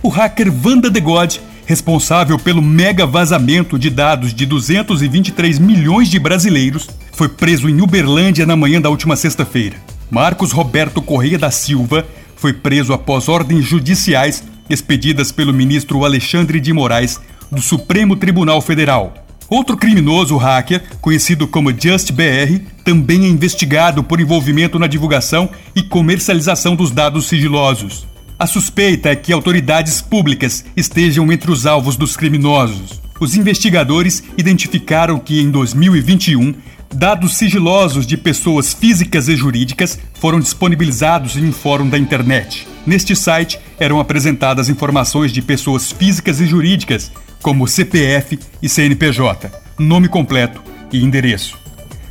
O 0.00 0.08
hacker 0.08 0.52
Vanda 0.52 0.88
de 0.88 1.00
God, 1.00 1.38
responsável 1.66 2.38
pelo 2.38 2.62
mega 2.62 3.04
vazamento 3.04 3.76
de 3.76 3.90
dados 3.90 4.32
de 4.32 4.46
223 4.46 5.58
milhões 5.58 6.08
de 6.08 6.20
brasileiros, 6.20 6.88
foi 7.12 7.28
preso 7.28 7.68
em 7.68 7.82
Uberlândia 7.82 8.46
na 8.46 8.54
manhã 8.54 8.80
da 8.80 8.90
última 8.90 9.16
sexta-feira. 9.16 9.76
Marcos 10.08 10.52
Roberto 10.52 11.02
Correia 11.02 11.38
da 11.38 11.50
Silva 11.50 12.06
foi 12.36 12.52
preso 12.52 12.92
após 12.92 13.28
ordens 13.28 13.64
judiciais 13.64 14.44
expedidas 14.70 15.32
pelo 15.32 15.52
ministro 15.52 16.04
Alexandre 16.04 16.60
de 16.60 16.72
Moraes 16.72 17.20
do 17.50 17.60
Supremo 17.60 18.14
Tribunal 18.14 18.60
Federal. 18.60 19.23
Outro 19.48 19.76
criminoso 19.76 20.36
hacker, 20.36 20.82
conhecido 21.00 21.46
como 21.46 21.70
JustBR, 21.70 22.60
também 22.82 23.24
é 23.24 23.28
investigado 23.28 24.02
por 24.02 24.20
envolvimento 24.20 24.78
na 24.78 24.86
divulgação 24.86 25.50
e 25.74 25.82
comercialização 25.82 26.74
dos 26.74 26.90
dados 26.90 27.26
sigilosos. 27.26 28.06
A 28.38 28.46
suspeita 28.46 29.10
é 29.10 29.16
que 29.16 29.32
autoridades 29.32 30.00
públicas 30.00 30.64
estejam 30.76 31.30
entre 31.30 31.50
os 31.50 31.66
alvos 31.66 31.96
dos 31.96 32.16
criminosos. 32.16 33.00
Os 33.20 33.36
investigadores 33.36 34.24
identificaram 34.36 35.18
que 35.18 35.40
em 35.40 35.50
2021 35.50 36.54
Dados 36.94 37.34
sigilosos 37.34 38.06
de 38.06 38.16
pessoas 38.16 38.72
físicas 38.72 39.28
e 39.28 39.34
jurídicas 39.34 39.98
foram 40.20 40.38
disponibilizados 40.38 41.36
em 41.36 41.44
um 41.44 41.52
fórum 41.52 41.88
da 41.88 41.98
internet. 41.98 42.68
Neste 42.86 43.16
site 43.16 43.58
eram 43.80 43.98
apresentadas 43.98 44.68
informações 44.68 45.32
de 45.32 45.42
pessoas 45.42 45.90
físicas 45.90 46.40
e 46.40 46.46
jurídicas, 46.46 47.10
como 47.42 47.66
CPF 47.66 48.38
e 48.62 48.68
CNPJ, 48.68 49.50
nome 49.76 50.06
completo 50.06 50.62
e 50.92 51.02
endereço. 51.02 51.58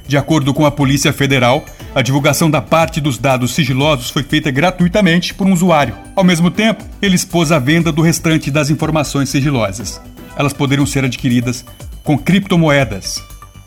De 0.06 0.17
acordo 0.17 0.54
com 0.54 0.65
a 0.65 0.72
Polícia 0.72 1.13
Federal, 1.13 1.63
a 1.96 2.02
divulgação 2.02 2.52
da 2.52 2.62
parte 2.62 3.00
dos 3.00 3.17
dados 3.17 3.54
sigilosos 3.54 4.10
foi 4.10 4.24
feita 4.24 4.52
gratuitamente 4.52 5.34
por 5.34 5.48
um 5.48 5.54
usuário. 5.54 5.96
Ao 6.13 6.26
mesmo 6.26 6.52
tempo, 6.52 6.84
ele 7.02 7.15
expôs 7.15 7.54
a 7.54 7.58
venda 7.58 7.89
do 7.89 8.02
restante 8.02 8.52
das 8.52 8.69
informações 8.69 9.30
sigilosas. 9.30 10.02
Elas 10.36 10.52
poderiam 10.52 10.86
ser 10.86 11.06
adquiridas 11.06 11.63
com 12.04 12.17
criptomoedas, 12.17 13.24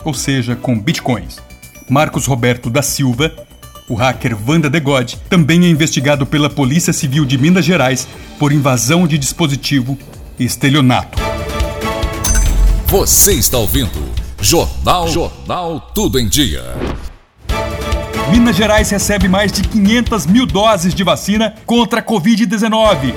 ou 0.06 0.14
seja, 0.14 0.54
com 0.54 0.78
bitcoins. 0.78 1.38
Marcos 1.88 2.26
Roberto 2.26 2.70
da 2.70 2.82
Silva, 2.82 3.32
o 3.88 3.94
hacker 3.94 4.36
Vanda 4.36 4.70
de 4.70 4.80
God, 4.80 5.14
também 5.28 5.64
é 5.64 5.68
investigado 5.68 6.24
pela 6.24 6.48
Polícia 6.48 6.92
Civil 6.92 7.24
de 7.24 7.36
Minas 7.36 7.64
Gerais 7.64 8.08
por 8.38 8.52
invasão 8.52 9.06
de 9.06 9.18
dispositivo 9.18 9.98
e 10.38 10.44
estelionato. 10.44 11.18
Você 12.86 13.32
está 13.32 13.58
ouvindo 13.58 13.90
Jornal 14.40 15.08
Jornal 15.08 15.80
Tudo 15.94 16.18
em 16.20 16.28
Dia. 16.28 16.62
Minas 18.30 18.56
Gerais 18.56 18.90
recebe 18.90 19.28
mais 19.28 19.52
de 19.52 19.62
500 19.62 20.26
mil 20.26 20.46
doses 20.46 20.94
de 20.94 21.02
vacina 21.04 21.54
contra 21.64 22.00
a 22.00 22.02
Covid-19. 22.02 23.14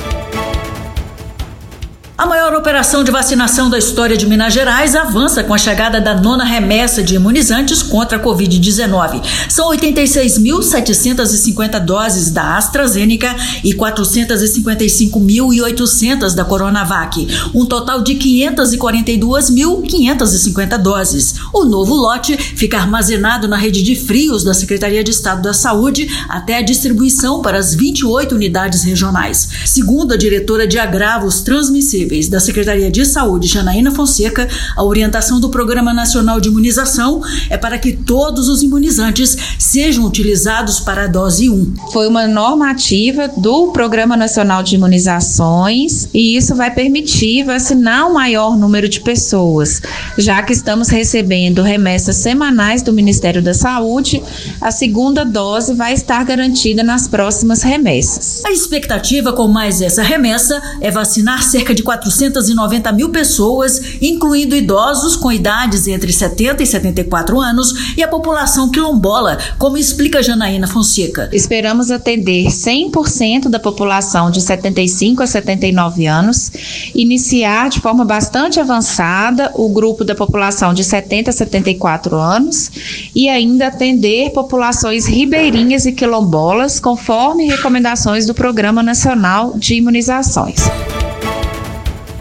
A 2.20 2.26
maior 2.26 2.54
operação 2.54 3.02
de 3.02 3.12
vacinação 3.12 3.70
da 3.70 3.78
história 3.78 4.18
de 4.18 4.28
Minas 4.28 4.54
Gerais 4.54 4.94
avança 4.94 5.42
com 5.42 5.54
a 5.54 5.58
chegada 5.58 6.02
da 6.02 6.20
nona 6.20 6.44
remessa 6.44 7.02
de 7.02 7.16
imunizantes 7.16 7.82
contra 7.82 8.18
a 8.18 8.22
Covid-19. 8.22 9.22
São 9.48 9.70
86.750 9.70 11.80
doses 11.80 12.30
da 12.30 12.58
AstraZeneca 12.58 13.34
e 13.64 13.74
455.800 13.74 16.36
da 16.36 16.44
Coronavac, 16.44 17.26
um 17.56 17.66
total 17.66 18.02
de 18.02 18.16
542.550 18.16 20.78
doses. 20.78 21.36
O 21.54 21.64
novo 21.64 21.96
lote 21.96 22.36
fica 22.36 22.80
armazenado 22.80 23.48
na 23.48 23.56
rede 23.56 23.82
de 23.82 23.96
frios 23.96 24.44
da 24.44 24.54
Secretaria 24.54 25.06
de 25.06 25.12
Estado 25.12 25.42
da 25.42 25.54
Saúde 25.54 26.10
até 26.28 26.58
a 26.58 26.62
distribuição 26.62 27.42
para 27.42 27.58
as 27.58 27.74
28 27.74 28.36
unidades 28.36 28.84
regionais. 28.84 29.48
Segundo 29.64 30.16
a 30.16 30.18
diretora 30.18 30.68
de 30.68 30.78
agravos 30.78 31.40
transmissíveis, 31.40 32.09
da 32.28 32.40
Secretaria 32.40 32.90
de 32.90 33.06
Saúde, 33.06 33.48
Janaína 33.48 33.92
Fonseca, 33.92 34.48
a 34.76 34.84
orientação 34.84 35.40
do 35.40 35.50
Programa 35.50 35.94
Nacional 35.94 36.42
de 36.42 36.50
Imunização 36.50 37.22
é 37.50 37.58
para 37.58 37.78
que 37.78 37.94
todos 37.94 38.50
os 38.50 38.64
imunizantes 38.64 39.38
sejam 39.60 40.06
utilizados 40.06 40.80
para 40.80 41.04
a 41.04 41.08
dose 41.08 41.50
1. 41.50 41.76
Foi 41.94 42.08
uma 42.08 42.28
normativa 42.28 43.28
do 43.38 43.72
Programa 43.72 44.18
Nacional 44.18 44.64
de 44.64 44.76
Imunizações 44.76 46.10
e 46.12 46.36
isso 46.36 46.56
vai 46.56 46.74
permitir 46.74 47.44
vacinar 47.44 48.08
o 48.08 48.10
um 48.10 48.14
maior 48.14 48.58
número 48.58 48.90
de 48.90 49.02
pessoas, 49.02 49.80
já 50.18 50.42
que 50.42 50.54
estamos 50.54 50.90
recebendo 50.90 51.62
remessas 51.62 52.16
semanais 52.16 52.82
do 52.82 52.92
Ministério 52.92 53.42
da 53.42 53.54
Saúde, 53.54 54.22
a 54.60 54.72
segunda 54.72 55.24
dose 55.24 55.76
vai 55.76 55.94
estar 55.94 56.24
garantida 56.26 56.82
nas 56.82 57.08
próximas 57.08 57.62
remessas. 57.62 58.44
A 58.46 58.52
expectativa 58.52 59.32
com 59.32 59.48
mais 59.48 59.80
essa 59.80 60.02
remessa 60.02 60.60
é 60.82 60.90
vacinar 60.90 61.44
cerca 61.44 61.76
de 61.76 61.84
490 62.00 62.92
mil 62.94 63.10
pessoas, 63.10 64.02
incluindo 64.02 64.56
idosos 64.56 65.16
com 65.16 65.32
idades 65.32 65.88
entre 65.88 66.12
70 66.12 66.64
e 66.64 66.66
74 66.66 67.40
anos 67.40 67.96
e 67.98 68.04
a 68.04 68.08
população 68.08 68.70
quilombola, 68.70 69.38
como 69.58 69.78
explica 69.78 70.24
Janaína 70.24 70.68
Fonseca. 70.68 71.30
Esperamos 71.32 71.92
atender 71.92 72.48
100% 72.48 73.50
da 73.50 73.60
população 73.60 74.32
de 74.32 74.42
75 74.42 75.24
a 75.24 75.28
79 75.28 76.06
anos, 76.06 76.52
iniciar 76.96 77.70
de 77.70 77.80
forma 77.80 78.06
bastante 78.06 78.60
avançada 78.60 79.52
o 79.56 79.70
grupo 79.70 80.04
da 80.04 80.16
população 80.16 80.74
de 80.74 80.84
70 80.84 81.30
a 81.30 81.34
74 81.34 82.16
anos 82.16 82.72
e 83.14 83.30
ainda 83.30 83.68
atender 83.68 84.32
populações 84.32 85.06
ribeirinhas 85.06 85.86
e 85.86 85.92
quilombolas, 85.92 86.80
conforme 86.80 87.48
recomendações 87.48 88.26
do 88.26 88.34
Programa 88.34 88.82
Nacional 88.82 89.54
de 89.58 89.76
Imunizações. 89.76 90.60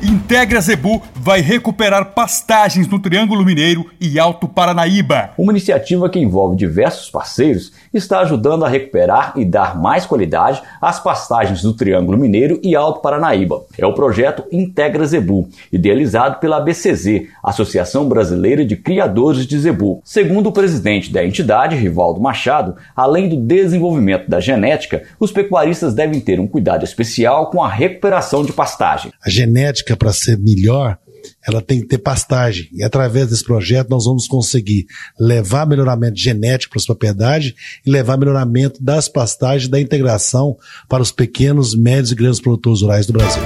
Integra 0.03 0.61
Zebu 0.61 1.03
vai 1.21 1.41
recuperar 1.41 2.13
pastagens 2.13 2.87
no 2.87 2.99
Triângulo 2.99 3.45
Mineiro 3.45 3.87
e 4.01 4.19
Alto 4.19 4.47
Paranaíba. 4.47 5.31
Uma 5.37 5.53
iniciativa 5.53 6.09
que 6.09 6.19
envolve 6.19 6.57
diversos 6.57 7.11
parceiros 7.11 7.73
está 7.93 8.21
ajudando 8.21 8.65
a 8.65 8.69
recuperar 8.69 9.33
e 9.37 9.45
dar 9.45 9.79
mais 9.79 10.07
qualidade 10.07 10.63
às 10.81 11.01
pastagens 11.01 11.63
do 11.63 11.75
Triângulo 11.75 12.17
Mineiro 12.17 12.61
e 12.63 12.77
Alto 12.77 13.01
Paranaíba. 13.01 13.65
É 13.77 13.85
o 13.85 13.95
projeto 13.95 14.45
Integra 14.53 15.05
Zebu, 15.07 15.49
idealizado 15.73 16.39
pela 16.39 16.59
ABCZ, 16.59 17.27
Associação 17.43 18.09
Brasileira 18.09 18.65
de 18.65 18.77
Criadores 18.77 19.47
de 19.47 19.59
Zebu. 19.59 20.01
Segundo 20.05 20.49
o 20.49 20.53
presidente 20.53 21.13
da 21.13 21.25
entidade, 21.25 21.77
Rivaldo 21.77 22.21
Machado, 22.21 22.77
além 22.95 23.29
do 23.29 23.37
desenvolvimento 23.37 24.29
da 24.29 24.41
genética, 24.41 25.03
os 25.19 25.33
pecuaristas 25.33 25.95
devem 25.95 26.21
ter 26.21 26.39
um 26.39 26.47
cuidado 26.47 26.85
especial 26.85 27.51
com 27.51 27.63
a 27.63 27.69
recuperação 27.69 28.45
de 28.45 28.53
pastagem. 28.53 29.13
A 29.25 29.29
genética, 29.29 29.97
para 29.97 30.13
ser 30.13 30.39
melhor, 30.39 30.97
ela 31.49 31.63
tem 31.63 31.81
que 31.81 31.87
ter 31.87 31.99
pastagem. 31.99 32.69
E 32.73 32.85
através 32.85 33.29
desse 33.29 33.43
projeto 33.43 33.89
nós 33.89 34.05
vamos 34.05 34.27
conseguir 34.27 34.87
levar 35.19 35.67
melhoramento 35.67 36.19
genético 36.19 36.73
para 36.73 36.81
as 36.81 36.87
propriedades 36.87 37.55
e 37.85 37.91
levar 37.91 38.19
melhoramento 38.19 38.83
das 38.83 39.09
pastagens 39.09 39.69
da 39.69 39.81
integração 39.81 40.57
para 40.89 41.03
os 41.03 41.11
pequenos, 41.11 41.75
médios 41.75 42.13
e 42.13 42.15
grandes 42.15 42.41
produtores 42.41 42.83
rurais 42.83 43.07
do 43.07 43.15
Brasil. 43.15 43.43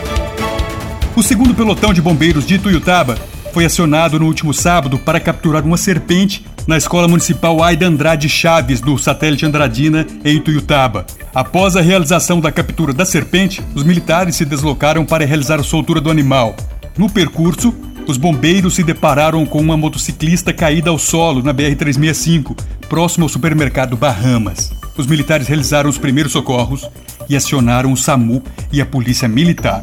O 1.14 1.22
segundo 1.22 1.54
pelotão 1.54 1.92
de 1.92 2.02
bombeiros 2.02 2.46
de 2.46 2.54
Ituiutaba 2.54 3.16
foi 3.52 3.66
acionado 3.66 4.18
no 4.18 4.26
último 4.26 4.52
sábado 4.52 4.98
para 4.98 5.20
capturar 5.20 5.62
uma 5.64 5.76
serpente 5.76 6.44
na 6.66 6.76
Escola 6.76 7.06
Municipal 7.06 7.62
Aida 7.62 7.86
Andrade 7.86 8.28
Chaves, 8.28 8.80
do 8.80 8.96
satélite 8.96 9.44
Andradina, 9.44 10.06
em 10.24 10.36
Ituiutaba. 10.36 11.06
Após 11.34 11.76
a 11.76 11.80
realização 11.80 12.40
da 12.40 12.50
captura 12.50 12.92
da 12.92 13.04
serpente, 13.04 13.62
os 13.74 13.84
militares 13.84 14.36
se 14.36 14.44
deslocaram 14.44 15.04
para 15.04 15.26
realizar 15.26 15.60
a 15.60 15.64
soltura 15.64 16.00
do 16.00 16.10
animal. 16.10 16.56
No 16.96 17.10
percurso, 17.10 17.74
os 18.06 18.16
bombeiros 18.16 18.74
se 18.74 18.82
depararam 18.82 19.46
com 19.46 19.60
uma 19.60 19.76
motociclista 19.76 20.52
caída 20.52 20.90
ao 20.90 20.98
solo 20.98 21.42
na 21.42 21.54
BR-365, 21.54 22.58
próximo 22.88 23.24
ao 23.24 23.28
supermercado 23.28 23.96
Bahamas. 23.96 24.72
Os 24.96 25.06
militares 25.06 25.46
realizaram 25.46 25.88
os 25.88 25.98
primeiros 25.98 26.32
socorros 26.32 26.88
e 27.28 27.36
acionaram 27.36 27.92
o 27.92 27.96
SAMU 27.96 28.42
e 28.72 28.80
a 28.80 28.86
Polícia 28.86 29.28
Militar. 29.28 29.82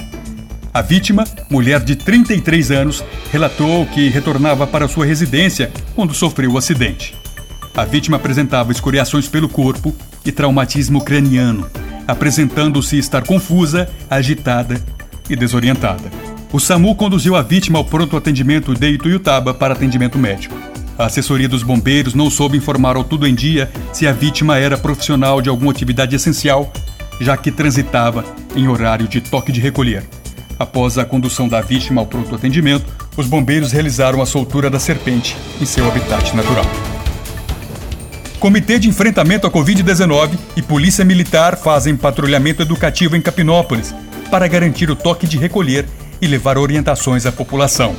A 0.74 0.82
vítima, 0.82 1.24
mulher 1.50 1.80
de 1.80 1.96
33 1.96 2.72
anos, 2.72 3.04
relatou 3.32 3.86
que 3.88 4.10
retornava 4.10 4.68
para 4.68 4.88
sua 4.88 5.06
residência 5.06 5.72
quando 5.96 6.14
sofreu 6.14 6.52
o 6.52 6.58
acidente. 6.58 7.16
A 7.76 7.86
vítima 7.86 8.18
apresentava 8.18 8.72
escoriações 8.72 9.28
pelo 9.28 9.50
corpo 9.50 9.96
e 10.26 10.32
traumatismo 10.32 11.02
craniano, 11.04 11.68
apresentando-se 12.08 12.98
estar 12.98 13.24
confusa, 13.24 13.90
agitada 14.10 14.80
e 15.30 15.36
desorientada. 15.36 16.29
O 16.52 16.60
SAMU 16.60 16.96
conduziu 16.96 17.36
a 17.36 17.44
vítima 17.44 17.78
ao 17.78 17.86
pronto 17.86 18.18
atendimento 18.18 18.74
de 18.74 18.90
Ituiutaba 18.90 19.54
para 19.54 19.76
atendimento 19.76 20.18
médico. 20.18 20.58
A 20.98 21.06
assessoria 21.06 21.48
dos 21.48 21.62
bombeiros 21.62 22.16
não 22.16 22.28
soube 22.28 22.58
informar 22.58 22.96
ao 22.96 23.04
Tudo 23.04 23.28
em 23.28 23.36
Dia 23.36 23.72
se 23.94 24.08
a 24.08 24.12
vítima 24.12 24.58
era 24.58 24.76
profissional 24.76 25.44
de 25.44 25.50
alguma 25.50 25.72
atividade 25.72 26.16
essencial, 26.16 26.74
já 27.22 27.38
que 27.38 27.52
transitava 27.52 28.26
em 28.56 28.68
horário 28.68 29.08
de 29.08 29.22
toque 29.22 29.52
de 29.52 29.62
recolher. 29.62 30.04
Após 30.58 30.98
a 30.98 31.06
condução 31.06 31.48
da 31.48 31.62
vítima 31.62 32.02
ao 32.02 32.08
pronto 32.08 32.34
atendimento, 32.34 32.92
os 33.16 33.28
bombeiros 33.28 33.72
realizaram 33.72 34.20
a 34.20 34.26
soltura 34.26 34.72
da 34.72 34.80
serpente 34.80 35.38
em 35.62 35.66
seu 35.66 35.88
habitat 35.88 36.36
natural. 36.36 36.66
Comitê 38.40 38.80
de 38.80 38.90
Enfrentamento 38.90 39.46
à 39.46 39.52
Covid-19 39.52 40.32
e 40.58 40.64
Polícia 40.64 41.06
Militar 41.06 41.56
fazem 41.58 41.96
patrulhamento 41.96 42.64
educativo 42.64 43.16
em 43.16 43.22
Capinópolis 43.22 43.94
para 44.32 44.48
garantir 44.48 44.90
o 44.90 44.96
toque 44.96 45.28
de 45.28 45.38
recolher 45.38 45.86
e 46.22 46.28
levar 46.28 46.58
orientações 46.58 47.26
à 47.26 47.32
população. 47.32 47.96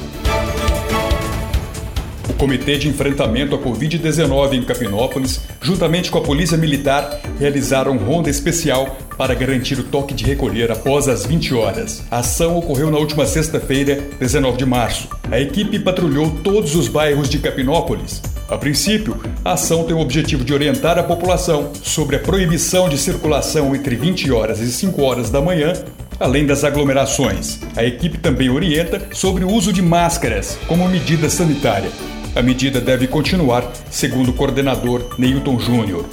O 2.28 2.32
Comitê 2.34 2.78
de 2.78 2.88
Enfrentamento 2.88 3.54
à 3.54 3.58
Covid-19 3.58 4.54
em 4.54 4.62
Capinópolis, 4.62 5.40
juntamente 5.60 6.10
com 6.10 6.18
a 6.18 6.22
Polícia 6.22 6.56
Militar, 6.56 7.20
realizaram 7.38 7.96
ronda 7.98 8.30
especial 8.30 8.96
para 9.18 9.34
garantir 9.34 9.78
o 9.78 9.82
toque 9.82 10.14
de 10.14 10.24
recolher 10.24 10.70
após 10.70 11.08
as 11.08 11.26
20 11.26 11.54
horas. 11.54 12.02
A 12.10 12.18
ação 12.20 12.56
ocorreu 12.56 12.90
na 12.90 12.98
última 12.98 13.26
sexta-feira, 13.26 14.02
19 14.18 14.56
de 14.56 14.64
março. 14.64 15.08
A 15.30 15.38
equipe 15.40 15.78
patrulhou 15.78 16.30
todos 16.42 16.74
os 16.74 16.88
bairros 16.88 17.28
de 17.28 17.38
Capinópolis. 17.38 18.22
A 18.48 18.56
princípio, 18.56 19.20
a 19.44 19.52
ação 19.52 19.84
tem 19.84 19.94
o 19.94 20.00
objetivo 20.00 20.44
de 20.44 20.54
orientar 20.54 20.98
a 20.98 21.02
população 21.02 21.72
sobre 21.82 22.16
a 22.16 22.18
proibição 22.18 22.88
de 22.88 22.96
circulação 22.96 23.74
entre 23.76 23.94
20 23.94 24.30
horas 24.32 24.60
e 24.60 24.72
5 24.72 25.02
horas 25.02 25.30
da 25.30 25.40
manhã 25.40 25.72
além 26.20 26.44
das 26.44 26.62
aglomerações. 26.62 27.58
A 27.74 27.82
equipe 27.82 28.18
também 28.18 28.50
orienta 28.50 29.08
sobre 29.12 29.42
o 29.42 29.50
uso 29.50 29.72
de 29.72 29.80
máscaras 29.80 30.58
como 30.68 30.86
medida 30.86 31.30
sanitária. 31.30 31.90
A 32.36 32.42
medida 32.42 32.78
deve 32.78 33.06
continuar, 33.06 33.72
segundo 33.90 34.28
o 34.28 34.34
coordenador 34.34 35.14
Neilton 35.18 35.58
Júnior. 35.58 36.04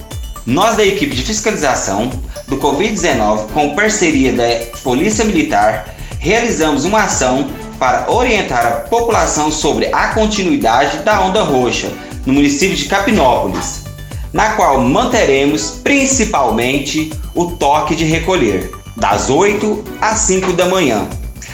Nós 0.45 0.77
da 0.77 0.85
equipe 0.85 1.13
de 1.13 1.23
fiscalização 1.23 2.09
do 2.47 2.57
Covid-19, 2.57 3.49
com 3.51 3.75
parceria 3.75 4.31
da 4.31 4.45
Polícia 4.81 5.25
Militar, 5.25 5.93
realizamos 6.19 6.85
uma 6.85 7.03
ação 7.03 7.49
para 7.77 8.09
orientar 8.09 8.65
a 8.65 8.71
população 8.71 9.51
sobre 9.51 9.87
a 9.93 10.07
continuidade 10.13 10.99
da 10.99 11.19
onda 11.21 11.43
roxa 11.43 11.91
no 12.25 12.33
município 12.33 12.77
de 12.77 12.85
Capinópolis, 12.85 13.83
na 14.31 14.53
qual 14.53 14.81
manteremos 14.81 15.79
principalmente 15.83 17.11
o 17.35 17.51
toque 17.51 17.93
de 17.93 18.05
recolher 18.05 18.71
das 18.97 19.29
8 19.29 19.83
às 20.01 20.19
5 20.21 20.53
da 20.53 20.65
manhã. 20.65 21.07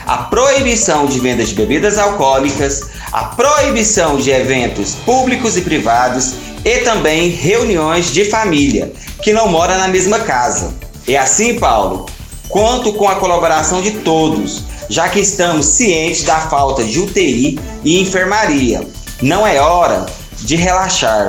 A 0.06 0.18
proibição 0.18 1.06
de 1.06 1.20
venda 1.20 1.44
de 1.44 1.54
bebidas 1.54 1.98
alcoólicas, 1.98 2.90
a 3.12 3.26
proibição 3.26 4.18
de 4.18 4.32
eventos 4.32 4.96
públicos 4.96 5.58
e 5.58 5.62
privados 5.62 6.36
e 6.64 6.80
também 6.80 7.30
reuniões 7.30 8.12
de 8.12 8.26
família 8.26 8.92
que 9.22 9.34
não 9.34 9.48
mora 9.48 9.78
na 9.78 9.88
mesma 9.88 10.20
casa. 10.20 10.74
É 11.08 11.18
assim, 11.18 11.60
Paulo, 11.60 12.06
conto 12.48 12.94
com 12.94 13.08
a 13.08 13.16
colaboração 13.16 13.82
de 13.82 13.92
todos, 13.92 14.64
já 14.90 15.10
que 15.10 15.20
estamos 15.20 15.66
cientes 15.66 16.24
da 16.24 16.40
falta 16.40 16.84
de 16.84 17.00
UTI 17.00 17.60
e 17.84 18.00
enfermaria. 18.00 18.88
Não 19.22 19.46
é 19.46 19.60
hora 19.60 20.06
de 20.40 20.56
relaxar. 20.56 21.28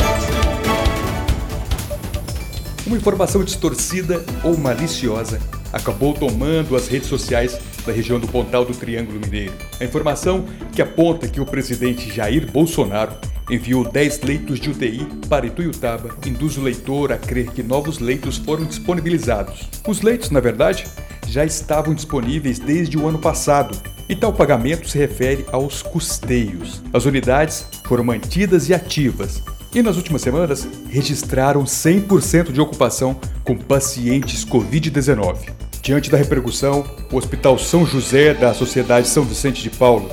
Uma 2.86 2.96
informação 2.96 3.42
distorcida 3.42 4.24
ou 4.44 4.56
maliciosa 4.56 5.40
acabou 5.74 6.14
tomando 6.14 6.76
as 6.76 6.88
redes 6.88 7.08
sociais 7.08 7.58
da 7.84 7.92
região 7.92 8.20
do 8.20 8.28
Pontal 8.28 8.64
do 8.64 8.72
Triângulo 8.72 9.18
Mineiro. 9.18 9.52
A 9.80 9.84
informação 9.84 10.44
que 10.72 10.80
aponta 10.80 11.28
que 11.28 11.40
o 11.40 11.46
presidente 11.46 12.10
Jair 12.10 12.50
Bolsonaro 12.50 13.12
enviou 13.50 13.84
10 13.84 14.22
leitos 14.22 14.58
de 14.58 14.70
UTI 14.70 15.06
para 15.28 15.46
Ituiutaba 15.46 16.16
induz 16.26 16.56
o 16.56 16.62
leitor 16.62 17.12
a 17.12 17.18
crer 17.18 17.50
que 17.50 17.62
novos 17.62 17.98
leitos 17.98 18.38
foram 18.38 18.64
disponibilizados. 18.64 19.68
Os 19.86 20.00
leitos, 20.00 20.30
na 20.30 20.40
verdade, 20.40 20.86
já 21.26 21.44
estavam 21.44 21.94
disponíveis 21.94 22.58
desde 22.58 22.96
o 22.96 23.06
ano 23.06 23.18
passado, 23.18 23.76
e 24.08 24.14
tal 24.14 24.32
pagamento 24.32 24.88
se 24.88 24.98
refere 24.98 25.44
aos 25.50 25.82
custeios. 25.82 26.82
As 26.92 27.04
unidades 27.04 27.66
foram 27.84 28.04
mantidas 28.04 28.68
e 28.68 28.74
ativas, 28.74 29.42
e 29.74 29.82
nas 29.82 29.96
últimas 29.96 30.22
semanas 30.22 30.68
registraram 30.88 31.64
100% 31.64 32.52
de 32.52 32.60
ocupação 32.60 33.18
com 33.42 33.56
pacientes 33.56 34.44
Covid-19. 34.44 35.63
Diante 35.84 36.10
da 36.10 36.16
repercussão, 36.16 36.82
o 37.12 37.16
Hospital 37.18 37.58
São 37.58 37.84
José 37.84 38.32
da 38.32 38.54
Sociedade 38.54 39.06
São 39.06 39.22
Vicente 39.22 39.62
de 39.62 39.68
Paulo 39.68 40.10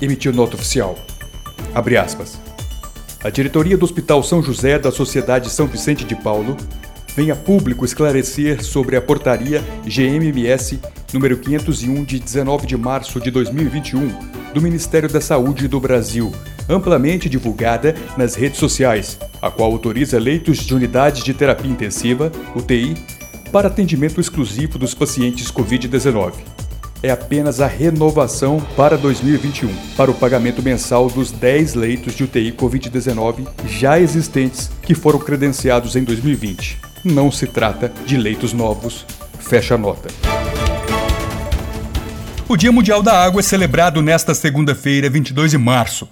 emitiu 0.00 0.32
nota 0.32 0.56
oficial. 0.56 0.98
Abre 1.74 1.98
aspas. 1.98 2.40
A 3.22 3.28
diretoria 3.28 3.76
do 3.76 3.84
Hospital 3.84 4.22
São 4.22 4.42
José 4.42 4.78
da 4.78 4.90
Sociedade 4.90 5.50
São 5.50 5.66
Vicente 5.66 6.06
de 6.06 6.16
Paulo 6.16 6.56
vem 7.14 7.30
a 7.30 7.36
público 7.36 7.84
esclarecer 7.84 8.64
sobre 8.64 8.96
a 8.96 9.02
portaria 9.02 9.62
GMMS 9.84 10.80
número 11.12 11.36
501 11.36 12.02
de 12.02 12.18
19 12.18 12.66
de 12.66 12.78
março 12.78 13.20
de 13.20 13.30
2021 13.30 14.08
do 14.54 14.62
Ministério 14.62 15.08
da 15.10 15.20
Saúde 15.20 15.68
do 15.68 15.78
Brasil, 15.78 16.32
amplamente 16.66 17.28
divulgada 17.28 17.94
nas 18.16 18.34
redes 18.36 18.58
sociais, 18.58 19.18
a 19.42 19.50
qual 19.50 19.70
autoriza 19.70 20.18
leitos 20.18 20.60
de 20.60 20.74
unidades 20.74 21.22
de 21.22 21.34
terapia 21.34 21.70
intensiva, 21.70 22.32
UTI, 22.56 22.96
para 23.50 23.68
atendimento 23.68 24.20
exclusivo 24.20 24.78
dos 24.78 24.94
pacientes 24.94 25.50
Covid-19. 25.50 26.34
É 27.02 27.10
apenas 27.10 27.60
a 27.60 27.66
renovação 27.66 28.60
para 28.76 28.96
2021, 28.96 29.74
para 29.96 30.10
o 30.10 30.14
pagamento 30.14 30.62
mensal 30.62 31.08
dos 31.08 31.30
10 31.30 31.74
leitos 31.74 32.14
de 32.14 32.24
UTI 32.24 32.52
Covid-19 32.52 33.48
já 33.66 33.98
existentes 33.98 34.70
que 34.82 34.94
foram 34.94 35.18
credenciados 35.18 35.96
em 35.96 36.04
2020. 36.04 36.78
Não 37.04 37.32
se 37.32 37.46
trata 37.46 37.90
de 38.04 38.16
leitos 38.16 38.52
novos. 38.52 39.06
Fecha 39.38 39.74
a 39.74 39.78
nota. 39.78 40.08
O 42.46 42.56
Dia 42.56 42.70
Mundial 42.70 43.02
da 43.02 43.24
Água 43.24 43.40
é 43.40 43.42
celebrado 43.42 44.02
nesta 44.02 44.34
segunda-feira, 44.34 45.08
22 45.08 45.52
de 45.52 45.58
março. 45.58 46.06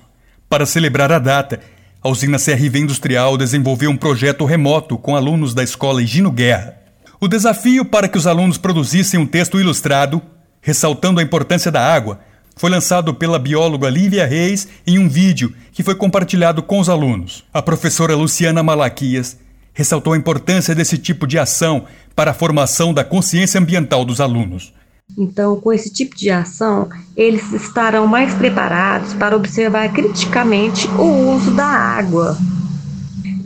Para 0.48 0.64
celebrar 0.64 1.12
a 1.12 1.18
data, 1.18 1.60
a 2.02 2.08
usina 2.08 2.38
CRV 2.38 2.78
Industrial 2.78 3.36
desenvolveu 3.36 3.90
um 3.90 3.96
projeto 3.96 4.46
remoto 4.46 4.96
com 4.96 5.14
alunos 5.14 5.52
da 5.52 5.62
escola 5.62 6.02
Higino 6.02 6.30
Guerra. 6.30 6.78
O 7.20 7.26
desafio 7.26 7.84
para 7.84 8.06
que 8.06 8.16
os 8.16 8.28
alunos 8.28 8.58
produzissem 8.58 9.18
um 9.18 9.26
texto 9.26 9.58
ilustrado, 9.58 10.22
ressaltando 10.60 11.18
a 11.18 11.22
importância 11.22 11.68
da 11.68 11.84
água, 11.84 12.20
foi 12.54 12.70
lançado 12.70 13.12
pela 13.12 13.40
bióloga 13.40 13.90
Lívia 13.90 14.24
Reis 14.24 14.68
em 14.86 15.00
um 15.00 15.08
vídeo 15.08 15.52
que 15.72 15.82
foi 15.82 15.96
compartilhado 15.96 16.62
com 16.62 16.78
os 16.78 16.88
alunos. 16.88 17.44
A 17.52 17.60
professora 17.60 18.14
Luciana 18.14 18.62
Malaquias 18.62 19.36
ressaltou 19.74 20.12
a 20.12 20.16
importância 20.16 20.76
desse 20.76 20.96
tipo 20.96 21.26
de 21.26 21.40
ação 21.40 21.86
para 22.14 22.30
a 22.30 22.34
formação 22.34 22.94
da 22.94 23.02
consciência 23.02 23.60
ambiental 23.60 24.04
dos 24.04 24.20
alunos. 24.20 24.72
Então, 25.16 25.60
com 25.60 25.72
esse 25.72 25.90
tipo 25.90 26.16
de 26.16 26.30
ação, 26.30 26.88
eles 27.16 27.52
estarão 27.52 28.06
mais 28.06 28.32
preparados 28.34 29.12
para 29.14 29.36
observar 29.36 29.92
criticamente 29.92 30.86
o 30.90 31.34
uso 31.34 31.50
da 31.50 31.66
água. 31.66 32.38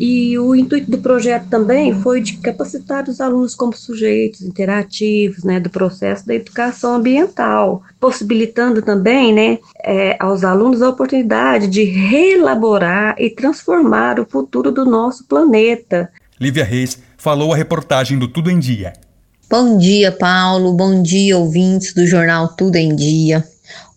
E 0.04 0.36
o 0.36 0.52
intuito 0.52 0.90
do 0.90 0.98
projeto 0.98 1.46
também 1.48 1.94
foi 1.94 2.20
de 2.20 2.36
capacitar 2.38 3.08
os 3.08 3.20
alunos 3.20 3.54
como 3.54 3.72
sujeitos 3.76 4.42
interativos 4.42 5.44
né, 5.44 5.60
do 5.60 5.70
processo 5.70 6.26
da 6.26 6.34
educação 6.34 6.96
ambiental, 6.96 7.84
possibilitando 8.00 8.82
também 8.82 9.32
né, 9.32 9.60
é, 9.80 10.16
aos 10.18 10.42
alunos 10.42 10.82
a 10.82 10.88
oportunidade 10.88 11.68
de 11.68 11.84
reelaborar 11.84 13.14
e 13.16 13.30
transformar 13.30 14.18
o 14.18 14.26
futuro 14.28 14.72
do 14.72 14.84
nosso 14.84 15.24
planeta. 15.28 16.10
Lívia 16.40 16.64
Reis 16.64 16.98
falou 17.16 17.52
a 17.52 17.56
reportagem 17.56 18.18
do 18.18 18.26
Tudo 18.26 18.50
em 18.50 18.58
Dia. 18.58 18.94
Bom 19.48 19.78
dia, 19.78 20.10
Paulo. 20.10 20.72
Bom 20.72 21.00
dia, 21.00 21.38
ouvintes 21.38 21.94
do 21.94 22.04
jornal 22.08 22.48
Tudo 22.56 22.74
em 22.74 22.96
Dia. 22.96 23.44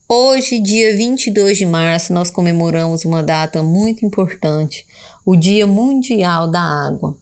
Hoje, 0.08 0.60
dia 0.60 0.96
22 0.96 1.58
de 1.58 1.66
março, 1.66 2.14
nós 2.14 2.30
comemoramos 2.30 3.04
uma 3.06 3.24
data 3.24 3.64
muito 3.64 4.06
importante, 4.06 4.86
o 5.26 5.36
Dia 5.36 5.66
Mundial 5.66 6.48
da 6.48 6.62
Água. 6.62 7.18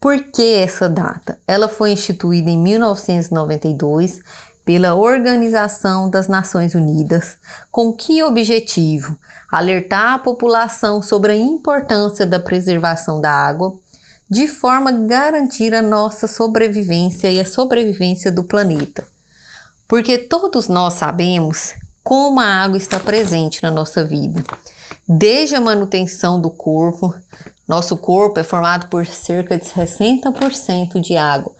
Por 0.00 0.18
que 0.32 0.54
essa 0.54 0.88
data? 0.88 1.38
Ela 1.46 1.68
foi 1.68 1.90
instituída 1.90 2.48
em 2.48 2.56
1992 2.56 4.20
pela 4.64 4.94
Organização 4.94 6.08
das 6.08 6.26
Nações 6.26 6.74
Unidas, 6.74 7.36
com 7.70 7.92
que 7.92 8.22
objetivo? 8.22 9.18
Alertar 9.52 10.14
a 10.14 10.18
população 10.18 11.02
sobre 11.02 11.32
a 11.32 11.36
importância 11.36 12.24
da 12.24 12.40
preservação 12.40 13.20
da 13.20 13.32
água 13.32 13.78
de 14.30 14.48
forma 14.48 14.88
a 14.88 14.92
garantir 14.94 15.74
a 15.74 15.82
nossa 15.82 16.26
sobrevivência 16.26 17.30
e 17.30 17.38
a 17.38 17.44
sobrevivência 17.44 18.32
do 18.32 18.44
planeta. 18.44 19.06
Porque 19.86 20.16
todos 20.16 20.68
nós 20.68 20.94
sabemos 20.94 21.74
como 22.04 22.38
a 22.38 22.44
água 22.44 22.76
está 22.76 23.00
presente 23.00 23.62
na 23.62 23.70
nossa 23.70 24.04
vida. 24.04 24.44
Desde 25.08 25.56
a 25.56 25.60
manutenção 25.60 26.40
do 26.40 26.50
corpo, 26.50 27.14
nosso 27.66 27.96
corpo 27.96 28.38
é 28.38 28.44
formado 28.44 28.88
por 28.88 29.06
cerca 29.06 29.58
de 29.58 29.64
60% 29.64 31.00
de 31.00 31.16
água, 31.16 31.52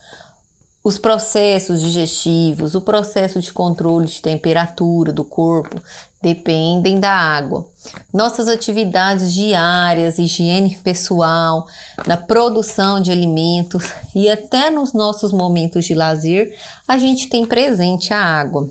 os 0.85 0.99
processos 0.99 1.81
digestivos, 1.81 2.75
o 2.75 2.81
processo 2.83 3.41
de 3.41 3.51
controle 3.51 4.07
de 4.07 4.21
temperatura 4.21 5.15
do 5.15 5.25
corpo 5.25 5.83
dependem 6.21 7.01
da 7.01 7.11
água. 7.11 7.67
Nossas 8.13 8.49
atividades 8.49 9.33
diárias, 9.33 10.19
higiene 10.19 10.77
pessoal, 10.77 11.67
na 12.07 12.19
produção 12.19 13.01
de 13.01 13.11
alimentos 13.11 13.91
e 14.15 14.29
até 14.29 14.69
nos 14.69 14.93
nossos 14.93 15.33
momentos 15.33 15.87
de 15.87 15.95
lazer, 15.95 16.55
a 16.87 16.99
gente 16.99 17.31
tem 17.31 17.47
presente 17.47 18.13
a 18.13 18.23
água. 18.23 18.71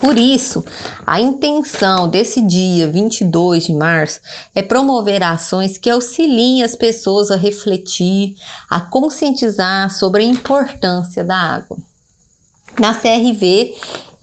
Por 0.00 0.18
isso, 0.18 0.64
a 1.06 1.20
intenção 1.20 2.08
desse 2.08 2.40
dia 2.40 2.88
22 2.88 3.64
de 3.64 3.74
março 3.74 4.18
é 4.54 4.62
promover 4.62 5.22
ações 5.22 5.76
que 5.76 5.90
auxiliem 5.90 6.62
as 6.62 6.74
pessoas 6.74 7.30
a 7.30 7.36
refletir, 7.36 8.34
a 8.68 8.80
conscientizar 8.80 9.90
sobre 9.90 10.22
a 10.22 10.26
importância 10.26 11.22
da 11.22 11.36
água. 11.36 11.76
Na 12.78 12.94
CRV, 12.94 13.74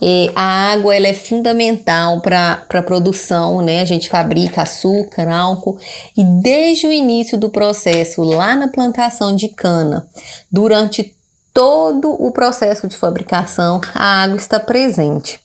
eh, 0.01 0.31
a 0.35 0.71
água 0.71 0.95
ela 0.95 1.07
é 1.07 1.13
fundamental 1.13 2.21
para 2.21 2.65
a 2.67 2.81
produção, 2.81 3.61
né? 3.61 3.81
A 3.81 3.85
gente 3.85 4.09
fabrica 4.09 4.63
açúcar, 4.63 5.29
álcool, 5.29 5.77
e 6.17 6.23
desde 6.23 6.87
o 6.87 6.91
início 6.91 7.37
do 7.37 7.51
processo, 7.51 8.23
lá 8.23 8.55
na 8.55 8.67
plantação 8.67 9.35
de 9.35 9.49
cana, 9.49 10.07
durante 10.51 11.15
todo 11.53 12.11
o 12.11 12.31
processo 12.31 12.87
de 12.87 12.97
fabricação, 12.97 13.79
a 13.93 14.23
água 14.23 14.37
está 14.37 14.59
presente. 14.59 15.39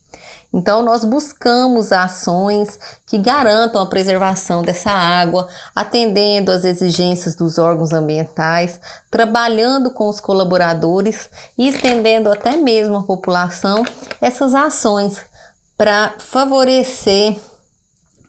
Então, 0.55 0.83
nós 0.83 1.03
buscamos 1.03 1.93
ações 1.93 2.79
que 3.07 3.17
garantam 3.17 3.81
a 3.81 3.87
preservação 3.87 4.63
dessa 4.63 4.91
água, 4.91 5.49
atendendo 5.75 6.53
às 6.53 6.65
exigências 6.65 7.35
dos 7.35 7.59
órgãos 7.59 7.93
ambientais, 7.93 8.79
trabalhando 9.11 9.91
com 9.91 10.09
os 10.09 10.21
colaboradores 10.21 11.31
e 11.57 11.69
estendendo 11.69 12.31
até 12.31 12.57
mesmo 12.57 12.97
à 12.97 13.03
população 13.03 13.83
essas 14.21 14.55
ações 14.55 15.17
para 15.77 16.17
favorecer 16.19 17.39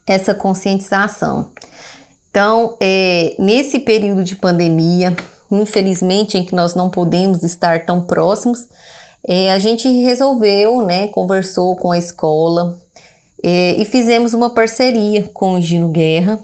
essa 0.06 0.34
conscientização. 0.34 1.50
Então, 2.30 2.76
é, 2.80 3.36
nesse 3.38 3.78
período 3.78 4.24
de 4.24 4.34
pandemia, 4.34 5.14
infelizmente, 5.50 6.36
em 6.36 6.44
que 6.44 6.54
nós 6.54 6.74
não 6.74 6.90
podemos 6.90 7.42
estar 7.42 7.84
tão 7.84 8.02
próximos, 8.02 8.66
é, 9.26 9.52
a 9.52 9.58
gente 9.58 9.88
resolveu, 9.88 10.82
né, 10.82 11.08
conversou 11.08 11.74
com 11.76 11.90
a 11.90 11.98
escola 11.98 12.78
é, 13.42 13.72
e 13.72 13.84
fizemos 13.84 14.34
uma 14.34 14.50
parceria 14.50 15.22
com 15.32 15.54
o 15.54 15.60
Gino 15.62 15.88
Guerra, 15.88 16.38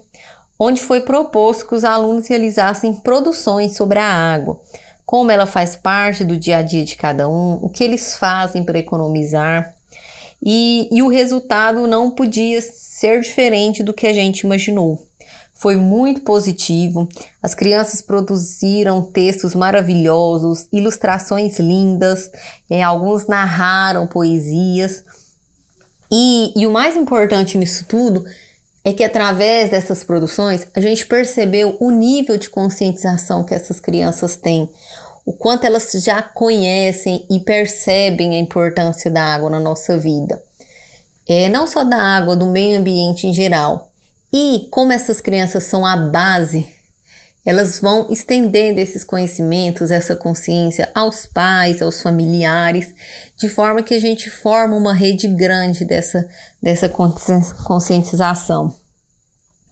onde 0.58 0.80
foi 0.80 1.00
proposto 1.00 1.66
que 1.66 1.74
os 1.74 1.84
alunos 1.84 2.26
realizassem 2.28 2.94
produções 2.94 3.76
sobre 3.76 3.98
a 3.98 4.06
água, 4.06 4.60
como 5.04 5.30
ela 5.30 5.46
faz 5.46 5.76
parte 5.76 6.24
do 6.24 6.36
dia 6.36 6.58
a 6.58 6.62
dia 6.62 6.84
de 6.84 6.96
cada 6.96 7.28
um, 7.28 7.54
o 7.54 7.68
que 7.68 7.84
eles 7.84 8.16
fazem 8.16 8.64
para 8.64 8.78
economizar, 8.78 9.74
e, 10.42 10.88
e 10.90 11.02
o 11.02 11.08
resultado 11.08 11.86
não 11.86 12.10
podia 12.10 12.62
ser 12.62 13.20
diferente 13.20 13.82
do 13.82 13.92
que 13.92 14.06
a 14.06 14.12
gente 14.12 14.40
imaginou 14.40 15.09
foi 15.60 15.76
muito 15.76 16.22
positivo. 16.22 17.06
As 17.42 17.54
crianças 17.54 18.00
produziram 18.00 19.02
textos 19.02 19.54
maravilhosos, 19.54 20.66
ilustrações 20.72 21.58
lindas, 21.58 22.30
é, 22.70 22.82
alguns 22.82 23.26
narraram 23.26 24.06
poesias. 24.06 25.04
E, 26.10 26.58
e 26.58 26.66
o 26.66 26.70
mais 26.70 26.96
importante 26.96 27.58
nisso 27.58 27.84
tudo 27.84 28.24
é 28.82 28.94
que 28.94 29.04
através 29.04 29.70
dessas 29.70 30.02
produções 30.02 30.66
a 30.74 30.80
gente 30.80 31.04
percebeu 31.04 31.76
o 31.78 31.90
nível 31.90 32.38
de 32.38 32.48
conscientização 32.48 33.44
que 33.44 33.54
essas 33.54 33.78
crianças 33.78 34.36
têm, 34.36 34.66
o 35.26 35.34
quanto 35.34 35.66
elas 35.66 35.92
já 35.92 36.22
conhecem 36.22 37.26
e 37.30 37.38
percebem 37.38 38.34
a 38.34 38.38
importância 38.38 39.10
da 39.10 39.22
água 39.22 39.50
na 39.50 39.60
nossa 39.60 39.98
vida. 39.98 40.42
É, 41.28 41.50
não 41.50 41.66
só 41.66 41.84
da 41.84 41.98
água, 41.98 42.34
do 42.34 42.46
meio 42.46 42.80
ambiente 42.80 43.26
em 43.26 43.34
geral, 43.34 43.89
e 44.32 44.68
como 44.70 44.92
essas 44.92 45.20
crianças 45.20 45.64
são 45.64 45.84
a 45.84 45.96
base, 45.96 46.66
elas 47.44 47.80
vão 47.80 48.08
estendendo 48.10 48.78
esses 48.78 49.02
conhecimentos, 49.02 49.90
essa 49.90 50.14
consciência 50.14 50.90
aos 50.94 51.26
pais, 51.26 51.80
aos 51.80 52.02
familiares, 52.02 52.94
de 53.36 53.48
forma 53.48 53.82
que 53.82 53.94
a 53.94 54.00
gente 54.00 54.30
forma 54.30 54.76
uma 54.76 54.92
rede 54.92 55.26
grande 55.26 55.84
dessa, 55.84 56.28
dessa 56.62 56.88
conscientização. 56.88 58.74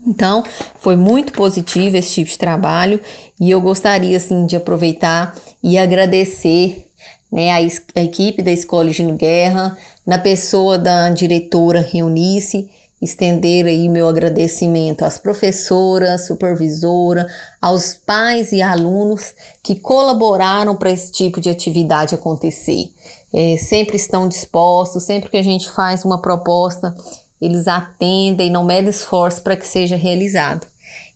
Então, 0.06 0.44
foi 0.76 0.96
muito 0.96 1.32
positivo 1.32 1.96
esse 1.96 2.14
tipo 2.14 2.30
de 2.30 2.38
trabalho 2.38 3.00
e 3.38 3.50
eu 3.50 3.60
gostaria 3.60 4.16
assim 4.16 4.46
de 4.46 4.56
aproveitar 4.56 5.36
e 5.62 5.76
agradecer 5.76 6.88
né, 7.30 7.50
a, 7.52 7.56
a 7.56 8.02
equipe 8.02 8.42
da 8.42 8.50
Escola 8.50 8.90
Gino 8.92 9.14
Guerra, 9.14 9.76
na 10.06 10.18
pessoa 10.18 10.78
da 10.78 11.10
diretora 11.10 11.80
Reunice 11.80 12.70
estender 13.00 13.66
aí 13.66 13.88
meu 13.88 14.08
agradecimento 14.08 15.04
às 15.04 15.18
professoras, 15.18 16.26
supervisora, 16.26 17.26
aos 17.60 17.94
pais 17.94 18.50
e 18.52 18.60
alunos 18.60 19.34
que 19.62 19.76
colaboraram 19.76 20.74
para 20.76 20.90
esse 20.90 21.12
tipo 21.12 21.40
de 21.40 21.48
atividade 21.48 22.14
acontecer. 22.14 22.90
É, 23.32 23.56
sempre 23.56 23.96
estão 23.96 24.28
dispostos, 24.28 25.04
sempre 25.04 25.30
que 25.30 25.36
a 25.36 25.42
gente 25.42 25.70
faz 25.70 26.04
uma 26.04 26.20
proposta, 26.20 26.94
eles 27.40 27.68
atendem, 27.68 28.50
não 28.50 28.64
medem 28.64 28.90
esforço 28.90 29.42
para 29.42 29.56
que 29.56 29.66
seja 29.66 29.96
realizado. 29.96 30.66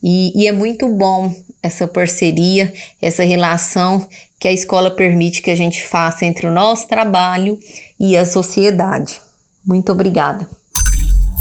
E, 0.03 0.41
e 0.41 0.47
é 0.47 0.53
muito 0.53 0.89
bom 0.89 1.35
essa 1.63 1.89
parceria, 1.89 2.73
essa 3.01 3.25
relação 3.25 4.07
que 4.39 4.47
a 4.47 4.53
escola 4.53 4.91
permite 4.91 5.43
que 5.43 5.51
a 5.51 5.57
gente 5.57 5.83
faça 5.83 6.25
entre 6.25 6.47
o 6.47 6.53
nosso 6.53 6.87
trabalho 6.87 7.59
e 7.99 8.17
a 8.17 8.27
sociedade. 8.27 9.21
Muito 9.65 9.91
obrigada. 9.93 10.49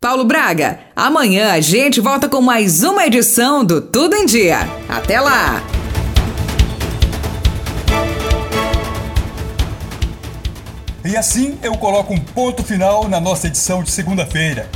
Paulo 0.00 0.24
Braga. 0.24 0.80
Amanhã 0.96 1.52
a 1.52 1.60
gente 1.60 2.00
volta 2.00 2.28
com 2.28 2.40
mais 2.40 2.82
uma 2.82 3.06
edição 3.06 3.64
do 3.64 3.80
Tudo 3.80 4.16
em 4.16 4.26
Dia. 4.26 4.68
Até 4.88 5.20
lá! 5.20 5.62
E 11.04 11.16
assim 11.16 11.58
eu 11.62 11.76
coloco 11.78 12.12
um 12.12 12.20
ponto 12.20 12.62
final 12.62 13.08
na 13.08 13.18
nossa 13.18 13.46
edição 13.46 13.82
de 13.82 13.90
segunda-feira. 13.90 14.68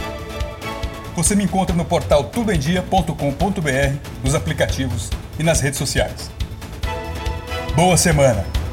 Você 1.15 1.37
me 1.37 1.45
encontra 1.45 1.77
no 1.77 1.85
portal 1.85 2.25
tudoemdia.com.br, 2.25 3.97
nos 4.23 4.35
aplicativos 4.35 5.11
e 5.39 5.43
nas 5.43 5.61
redes 5.61 5.79
sociais. 5.79 6.31
Boa 7.77 7.97
semana! 7.97 8.64